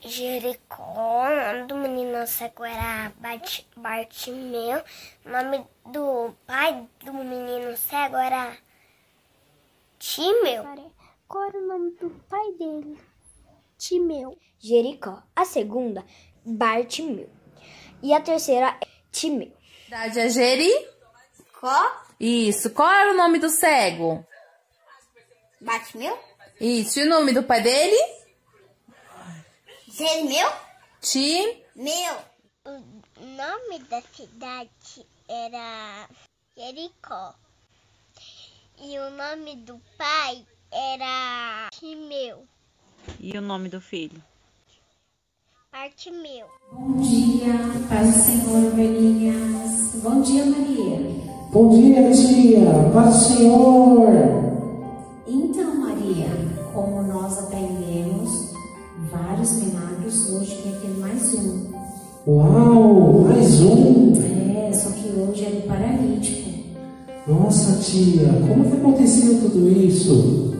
[0.00, 4.82] Jericó, o nome do menino cego era Bart- Bartimeu,
[5.24, 8.56] o nome do pai do menino cego era
[9.98, 10.64] Timeu.
[11.26, 12.98] Qual era o nome do pai dele?
[13.76, 14.38] Timeu.
[14.58, 15.22] Jericó.
[15.36, 16.04] A segunda,
[16.44, 17.28] Bartimeu.
[18.02, 18.78] E a terceira,
[19.10, 19.52] Timeu.
[19.84, 22.02] cidade é Jericó.
[22.18, 22.70] Isso.
[22.70, 24.24] Qual era o nome do cego?
[25.60, 26.16] Bartimeu?
[26.60, 27.00] Isso.
[27.00, 27.96] E o nome do pai dele?
[29.88, 30.48] Jeremeu?
[31.00, 31.64] Ti.
[31.74, 32.14] Meu.
[32.64, 36.08] O nome da cidade era
[36.56, 37.34] Jericó.
[38.80, 42.44] E o nome do pai era Timeu.
[43.18, 44.22] E o nome do filho?
[45.72, 46.46] Bartimeu.
[46.72, 47.52] Bom dia,
[47.88, 49.94] paz do Senhor, ovelhinhas.
[50.02, 50.98] Bom dia, Maria.
[51.52, 52.92] Bom dia, tia.
[52.92, 54.08] Paz, Senhor.
[55.26, 55.77] Então,
[59.48, 61.68] vários milagres, hoje vai ter mais um.
[62.26, 64.12] Uau, mais um.
[64.22, 66.48] É, só que hoje é do paralítico.
[67.26, 70.54] Nossa, tia, como que aconteceu tudo isso?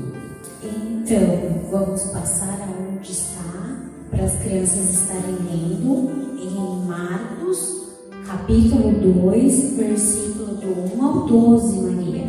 [0.63, 3.79] Então, vamos passar aonde está
[4.11, 6.11] para as crianças estarem lendo
[6.41, 7.89] em Marcos,
[8.27, 12.29] capítulo 2, versículo do 1 ao 12, Maria.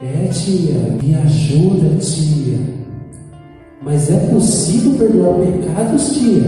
[0.00, 2.77] É, tia, me ajuda, tia.
[3.88, 6.44] Mas é possível perdoar pecados, tia?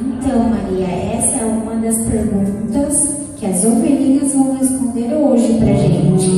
[0.00, 6.28] Então, Maria, essa é uma das perguntas que as ovelhinhas vão responder hoje pra gente.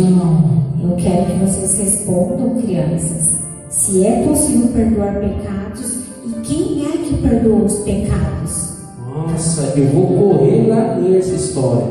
[0.83, 3.39] Eu quero que vocês respondam, crianças,
[3.71, 8.75] se é possível perdoar pecados e quem é que perdoa os pecados.
[9.11, 11.87] Nossa, eu vou correr lá ler essa história.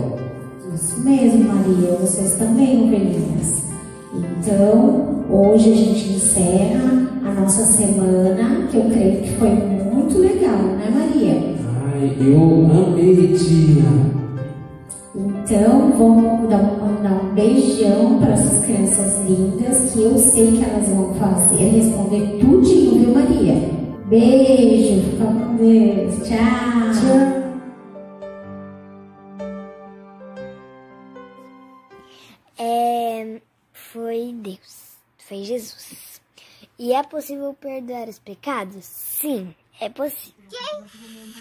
[0.76, 3.64] Isso mesmo, Maria, vocês também, ovelhinhas.
[4.14, 7.07] Então, hoje a gente encerra
[7.40, 11.56] nossa semana, que eu creio que foi muito legal, né, Maria?
[11.94, 14.18] Ai, eu amei, tia.
[15.16, 20.64] Então, vamos dar um, mandar um beijão para essas crianças lindas, que eu sei que
[20.64, 23.56] elas vão fazer, responder tudinho, viu, Maria?
[24.08, 26.28] Beijo, fica com Deus.
[26.28, 26.38] Tchau.
[26.94, 27.38] Tchau.
[32.60, 33.40] É,
[33.74, 36.07] foi Deus, foi Jesus.
[36.80, 38.86] E é possível perdoar os pecados?
[38.86, 40.36] Sim, é possível.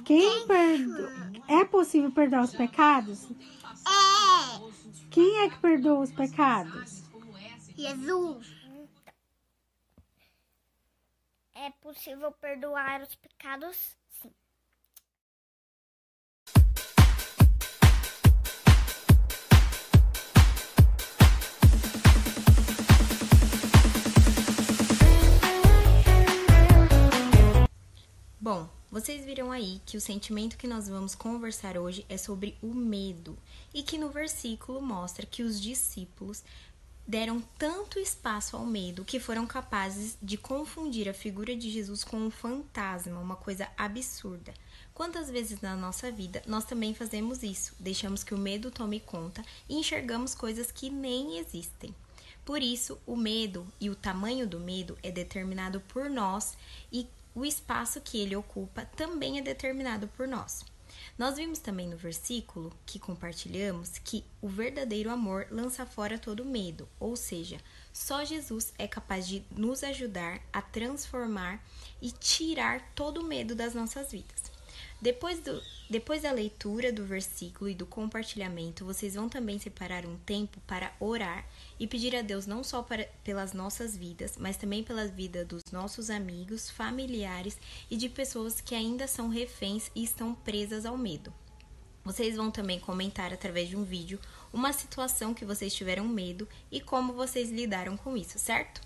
[0.04, 1.32] Quem perdoa?
[1.48, 3.30] É possível perdoar os pecados?
[3.30, 5.06] É.
[5.10, 7.04] Quem é que perdoa os pecados?
[7.76, 8.56] Jesus.
[11.54, 13.96] É possível perdoar os pecados?
[28.96, 33.36] Vocês viram aí que o sentimento que nós vamos conversar hoje é sobre o medo
[33.74, 36.42] e que no versículo mostra que os discípulos
[37.06, 42.16] deram tanto espaço ao medo que foram capazes de confundir a figura de Jesus com
[42.16, 44.54] um fantasma, uma coisa absurda.
[44.94, 47.74] Quantas vezes na nossa vida nós também fazemos isso?
[47.78, 51.94] Deixamos que o medo tome conta e enxergamos coisas que nem existem.
[52.46, 56.56] Por isso, o medo e o tamanho do medo é determinado por nós
[56.92, 57.04] e
[57.36, 60.64] o espaço que ele ocupa também é determinado por nós.
[61.18, 66.88] Nós vimos também no versículo que compartilhamos que o verdadeiro amor lança fora todo medo,
[66.98, 67.58] ou seja,
[67.92, 71.62] só Jesus é capaz de nos ajudar a transformar
[72.00, 74.44] e tirar todo o medo das nossas vidas.
[75.00, 80.16] Depois, do, depois da leitura do versículo e do compartilhamento, vocês vão também separar um
[80.18, 81.46] tempo para orar
[81.78, 85.62] e pedir a Deus não só para, pelas nossas vidas, mas também pela vida dos
[85.72, 87.58] nossos amigos, familiares
[87.90, 91.32] e de pessoas que ainda são reféns e estão presas ao medo.
[92.04, 94.20] Vocês vão também comentar através de um vídeo
[94.52, 98.80] uma situação que vocês tiveram medo e como vocês lidaram com isso, certo?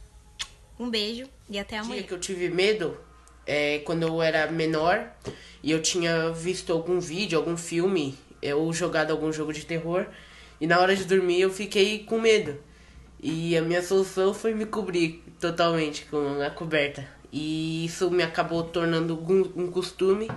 [0.78, 1.96] Um beijo e até amanhã.
[1.96, 2.98] dia que eu tive medo
[3.46, 5.14] é quando eu era menor
[5.62, 8.18] e eu tinha visto algum vídeo, algum filme,
[8.56, 10.06] ou jogado algum jogo de terror,
[10.58, 12.58] e na hora de dormir eu fiquei com medo.
[13.22, 17.06] E a minha solução foi me cobrir totalmente com a coberta.
[17.32, 20.28] E isso me acabou tornando um um costume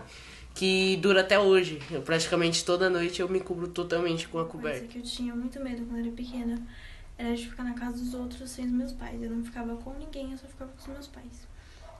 [0.54, 1.80] que dura até hoje.
[1.90, 4.88] Eu praticamente toda noite eu me cubro totalmente com a coberta.
[4.88, 6.62] Que eu tinha muito medo quando era pequena
[7.18, 9.22] era de ficar na casa dos outros sem os meus pais.
[9.22, 11.48] Eu não ficava com ninguém, eu só ficava com os meus pais.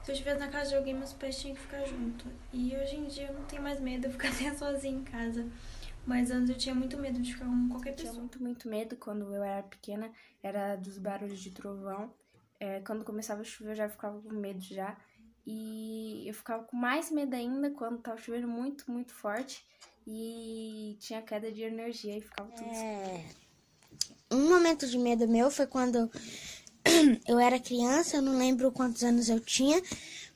[0.02, 2.26] Se eu estivesse na casa de alguém, meus pais tinham que ficar junto.
[2.52, 5.46] E hoje em dia eu não tenho mais medo, eu fico até sozinha em casa.
[6.06, 8.20] Mas antes eu tinha muito medo de ficar com qualquer Eu tinha pessoa.
[8.20, 10.10] muito, muito medo quando eu era pequena,
[10.42, 12.12] era dos barulhos de trovão.
[12.60, 14.96] É, quando começava a chover eu já ficava com medo já.
[15.46, 19.64] E eu ficava com mais medo ainda quando tava chovendo muito, muito forte.
[20.06, 23.24] E tinha queda de energia e ficava tudo É.
[24.30, 26.10] Um momento de medo meu foi quando
[27.26, 29.80] eu era criança, eu não lembro quantos anos eu tinha,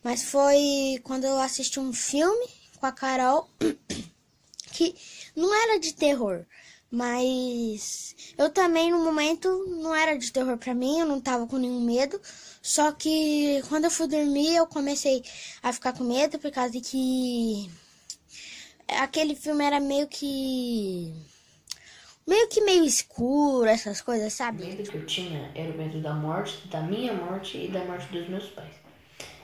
[0.03, 2.49] mas foi quando eu assisti um filme
[2.79, 3.49] com a Carol
[4.73, 4.95] que
[5.39, 6.45] não era de terror,
[6.91, 9.49] mas eu também no momento
[9.83, 12.21] não era de terror pra mim, eu não tava com nenhum medo,
[12.63, 15.23] só que quando eu fui dormir eu comecei
[15.63, 17.71] a ficar com medo por causa de que
[18.89, 21.13] aquele filme era meio que
[22.27, 24.63] meio que meio escuro, essas coisas, O sabe?
[24.63, 28.07] medo que eu tinha era o medo da morte, da minha morte e da morte
[28.13, 28.75] dos meus pais.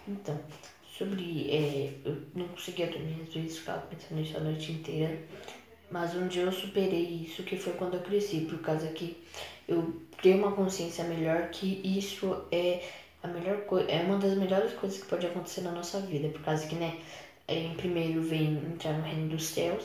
[0.07, 0.39] Então,
[0.99, 1.51] sobre.
[1.51, 5.19] é, eu não conseguia dormir, às vezes ficava pensando nisso a noite inteira.
[5.91, 9.17] Mas um dia eu superei isso, que foi quando eu cresci, por causa que
[9.69, 12.83] eu criei uma consciência melhor que isso é
[13.23, 16.43] a melhor coisa, é uma das melhores coisas que pode acontecer na nossa vida, por
[16.43, 16.99] causa que, né,
[17.49, 19.85] em primeiro vem entrar no reino dos céus,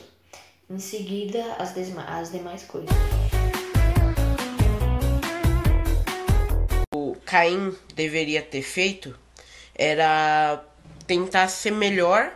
[0.68, 2.90] em seguida as, as demais coisas.
[6.94, 9.14] O Caim deveria ter feito
[9.80, 10.62] era
[11.06, 12.30] tentar ser melhor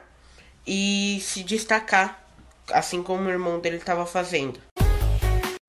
[0.66, 2.23] e se destacar,
[2.72, 4.60] assim como o irmão dele estava fazendo.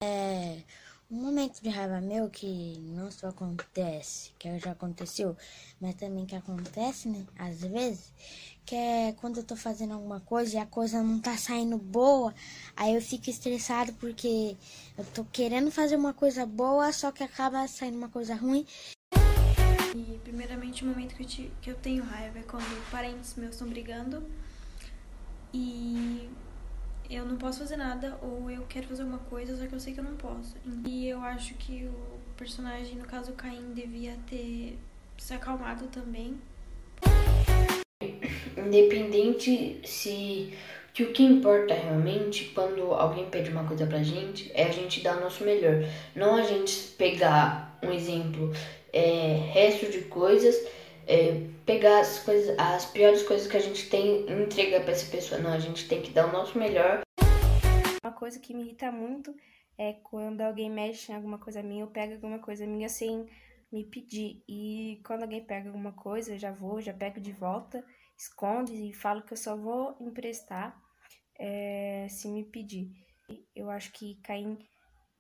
[0.03, 0.57] É
[1.09, 5.37] um momento de raiva meu que não só acontece, que já aconteceu,
[5.79, 7.25] mas também que acontece, né?
[7.37, 8.11] Às vezes,
[8.65, 12.33] que é quando eu tô fazendo alguma coisa e a coisa não tá saindo boa,
[12.75, 14.57] aí eu fico estressado porque
[14.97, 18.65] eu tô querendo fazer uma coisa boa, só que acaba saindo uma coisa ruim.
[19.95, 23.51] E primeiramente o momento que eu, te- que eu tenho raiva é quando parentes meus
[23.53, 24.27] estão brigando
[25.53, 26.29] e
[27.09, 29.93] eu não posso fazer nada ou eu quero fazer uma coisa, só que eu sei
[29.93, 30.55] que eu não posso.
[30.85, 34.77] E eu acho que o personagem, no caso o Caim, devia ter
[35.17, 36.35] se acalmado também.
[38.57, 40.53] Independente se
[40.93, 45.01] que o que importa realmente quando alguém pede uma coisa pra gente é a gente
[45.01, 45.83] dar o nosso melhor.
[46.15, 48.53] Não a gente pegar um exemplo,
[48.93, 50.55] é, resto de coisas,
[51.07, 55.09] é, pegar as coisas, as piores coisas que a gente tem e entregar pra essa
[55.09, 55.39] pessoa.
[55.39, 57.01] Não, a gente tem que dar o nosso melhor.
[58.03, 59.35] Uma coisa que me irrita muito
[59.77, 63.27] é quando alguém mexe em alguma coisa minha ou pega alguma coisa minha sem
[63.71, 64.43] me pedir.
[64.47, 67.83] E quando alguém pega alguma coisa, eu já vou, já pego de volta,
[68.17, 70.79] esconde e falo que eu só vou emprestar
[71.37, 72.91] é, se me pedir.
[73.55, 74.57] Eu acho que Caim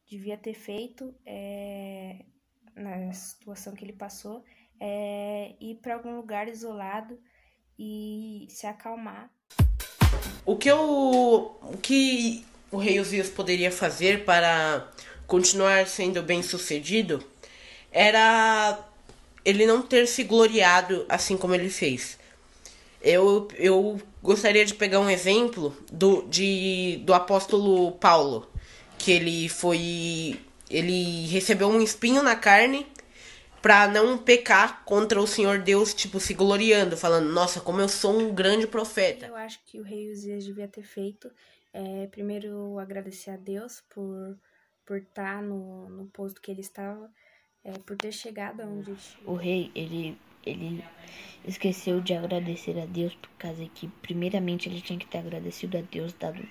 [0.07, 2.23] devia ter feito é,
[2.75, 4.43] na situação que ele passou
[4.79, 7.17] é, ir para algum lugar isolado
[7.77, 9.29] e se acalmar.
[10.45, 14.87] O que eu, o que o rei Uzias poderia fazer para
[15.27, 17.23] continuar sendo bem sucedido
[17.91, 18.79] era
[19.43, 22.17] ele não ter se gloriado assim como ele fez.
[23.01, 28.49] Eu, eu gostaria de pegar um exemplo do, de, do apóstolo Paulo,
[28.97, 30.39] que ele foi.
[30.67, 32.87] Ele recebeu um espinho na carne
[33.65, 38.15] para não pecar contra o Senhor Deus, tipo, se gloriando, falando, nossa, como eu sou
[38.15, 39.25] um grande profeta.
[39.25, 41.31] Eu acho que o rei Uzias devia ter feito.
[41.73, 44.37] É, primeiro, agradecer a Deus por,
[44.85, 47.09] por estar no, no posto que ele estava,
[47.63, 48.93] é, por ter chegado aonde
[49.25, 50.85] O rei, ele, ele
[51.43, 55.81] esqueceu de agradecer a Deus por causa que, primeiramente, ele tinha que ter agradecido a
[55.81, 56.47] Deus, dado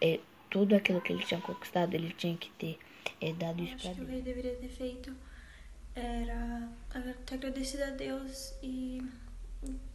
[0.00, 2.78] é, tudo aquilo que ele tinha conquistado, ele tinha que ter
[3.20, 4.10] é, dado isso para Acho que o Deus.
[4.12, 5.14] rei deveria ter feito
[5.94, 6.68] era
[7.24, 9.02] ter agradecido a Deus e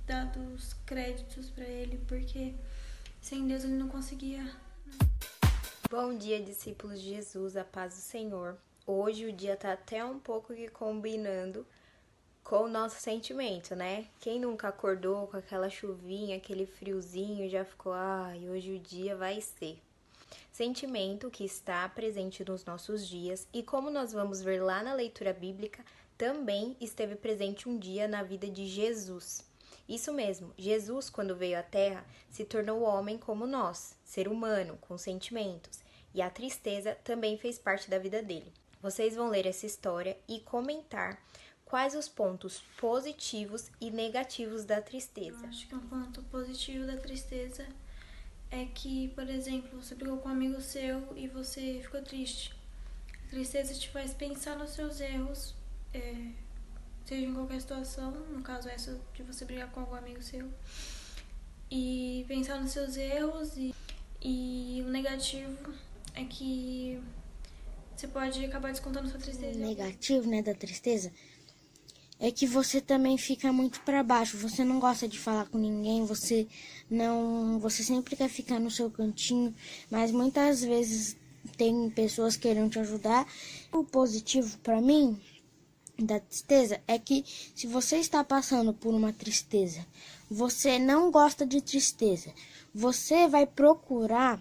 [0.06, 2.54] dado os créditos para ele, porque
[3.22, 4.44] sem Deus ele não conseguia.
[5.90, 8.58] Bom dia, discípulos de Jesus, a paz do Senhor.
[8.86, 11.66] Hoje o dia tá até um pouco que combinando
[12.44, 14.08] com o nosso sentimento, né?
[14.20, 19.42] Quem nunca acordou com aquela chuvinha, aquele friozinho, já ficou, ai, hoje o dia vai
[19.42, 19.80] ser.
[20.52, 25.34] Sentimento que está presente nos nossos dias e como nós vamos ver lá na leitura
[25.34, 25.84] bíblica,
[26.18, 29.48] também esteve presente um dia na vida de Jesus.
[29.88, 34.98] Isso mesmo, Jesus, quando veio à Terra, se tornou homem como nós, ser humano, com
[34.98, 35.80] sentimentos,
[36.14, 38.54] e a tristeza também fez parte da vida dele.
[38.82, 41.20] Vocês vão ler essa história e comentar
[41.66, 45.46] quais os pontos positivos e negativos da tristeza.
[45.48, 47.89] Acho que um ponto positivo da tristeza é
[48.66, 52.54] que, por exemplo, você brigou com um amigo seu e você ficou triste.
[53.26, 55.56] A tristeza te faz pensar nos seus erros,
[55.94, 56.32] é,
[57.06, 60.50] seja em qualquer situação, no caso essa de você brigar com algum amigo seu,
[61.70, 63.56] e pensar nos seus erros.
[63.58, 63.74] E,
[64.22, 65.74] e o negativo
[66.16, 67.02] é que
[67.96, 69.60] você pode acabar descontando sua tristeza.
[69.60, 71.12] O negativo, né, da tristeza
[72.20, 74.38] é que você também fica muito para baixo.
[74.38, 76.48] Você não gosta de falar com ninguém, você
[76.90, 79.56] não, você sempre quer ficar no seu cantinho,
[79.90, 81.16] mas muitas vezes
[81.56, 83.26] tem pessoas querendo te ajudar.
[83.72, 85.20] O positivo para mim
[85.98, 87.24] da tristeza é que
[87.56, 89.86] se você está passando por uma tristeza,
[90.30, 92.34] você não gosta de tristeza,
[92.74, 94.40] você vai procurar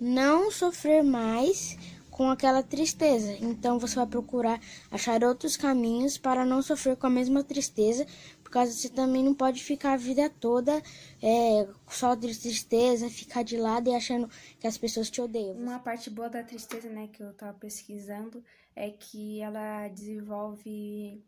[0.00, 1.76] não sofrer mais
[2.12, 3.32] com aquela tristeza.
[3.40, 4.60] Então você vai procurar
[4.90, 8.06] achar outros caminhos para não sofrer com a mesma tristeza,
[8.44, 10.80] por causa você também não pode ficar a vida toda
[11.22, 14.28] é, só de tristeza, ficar de lado e achando
[14.60, 15.54] que as pessoas te odeiam.
[15.54, 18.44] Uma parte boa da tristeza, né, que eu tava pesquisando,
[18.76, 21.24] é que ela desenvolve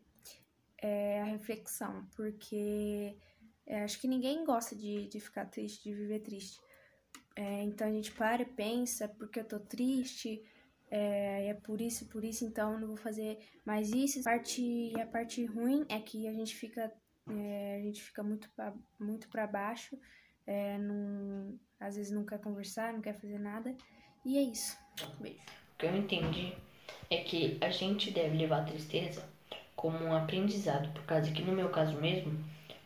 [0.77, 3.17] é, a reflexão, porque
[3.65, 6.59] é, acho que ninguém gosta de, de ficar triste, de viver triste.
[7.35, 10.41] É, então a gente para e pensa, porque eu tô triste,
[10.95, 14.21] é, é por isso, por isso, então não vou fazer mais isso.
[14.21, 16.89] A parte, a parte ruim é que a gente fica,
[17.29, 19.97] é, a gente fica muito pra, muito para baixo,
[20.47, 23.75] é, não, às vezes não quer conversar, não quer fazer nada.
[24.23, 24.77] E é isso.
[25.19, 25.39] Beijo.
[25.73, 26.53] O que eu entendi
[27.09, 29.27] é que a gente deve levar a tristeza
[29.75, 32.41] como um aprendizado, por causa que no meu caso mesmo,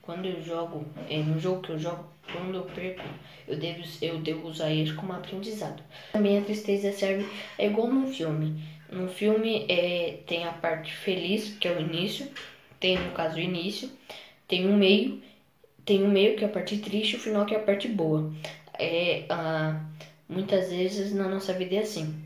[0.10, 2.03] quando eu jogo, é, no jogo que eu jogo,
[2.34, 3.07] quando eu perco,
[3.47, 5.84] eu devo, eu devo usar isso como aprendizado.
[6.14, 7.30] Também a tristeza serve,
[7.60, 8.60] é igual num filme.
[8.91, 12.28] No filme é, tem a parte feliz, que é o início,
[12.80, 13.88] tem no caso o início,
[14.47, 15.22] tem o meio,
[15.86, 18.34] tem o meio que é a parte triste, o final que é a parte boa.
[18.80, 19.80] É, ah,
[20.28, 22.20] muitas vezes na nossa vida é assim.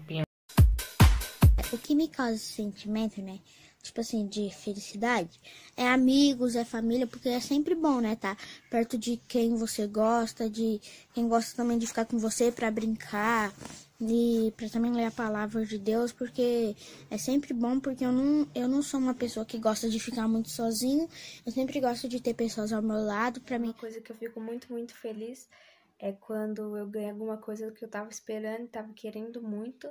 [1.74, 3.40] O que me causa esse sentimento, né?
[3.84, 5.38] Tipo assim, de felicidade,
[5.76, 8.16] é amigos, é família, porque é sempre bom, né?
[8.16, 8.38] Tá
[8.70, 10.80] perto de quem você gosta, de
[11.14, 13.54] quem gosta também de ficar com você para brincar
[14.00, 16.76] e para também ler a palavra de Deus, porque
[17.12, 20.30] é sempre bom, porque eu não, eu não sou uma pessoa que gosta de ficar
[20.30, 21.10] muito sozinho,
[21.46, 23.68] eu sempre gosto de ter pessoas ao meu lado para mim.
[23.68, 25.50] Uma coisa que eu fico muito, muito feliz
[26.00, 29.90] é quando eu ganho alguma coisa que eu tava esperando, tava querendo muito.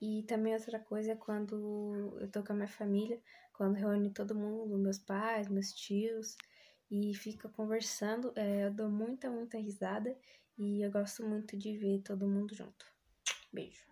[0.00, 3.20] E também outra coisa é quando eu tô com a minha família,
[3.52, 6.36] quando reúne todo mundo, meus pais, meus tios,
[6.90, 8.32] e fica conversando.
[8.34, 10.16] É, eu dou muita, muita risada
[10.56, 12.86] e eu gosto muito de ver todo mundo junto.
[13.52, 13.84] Beijo.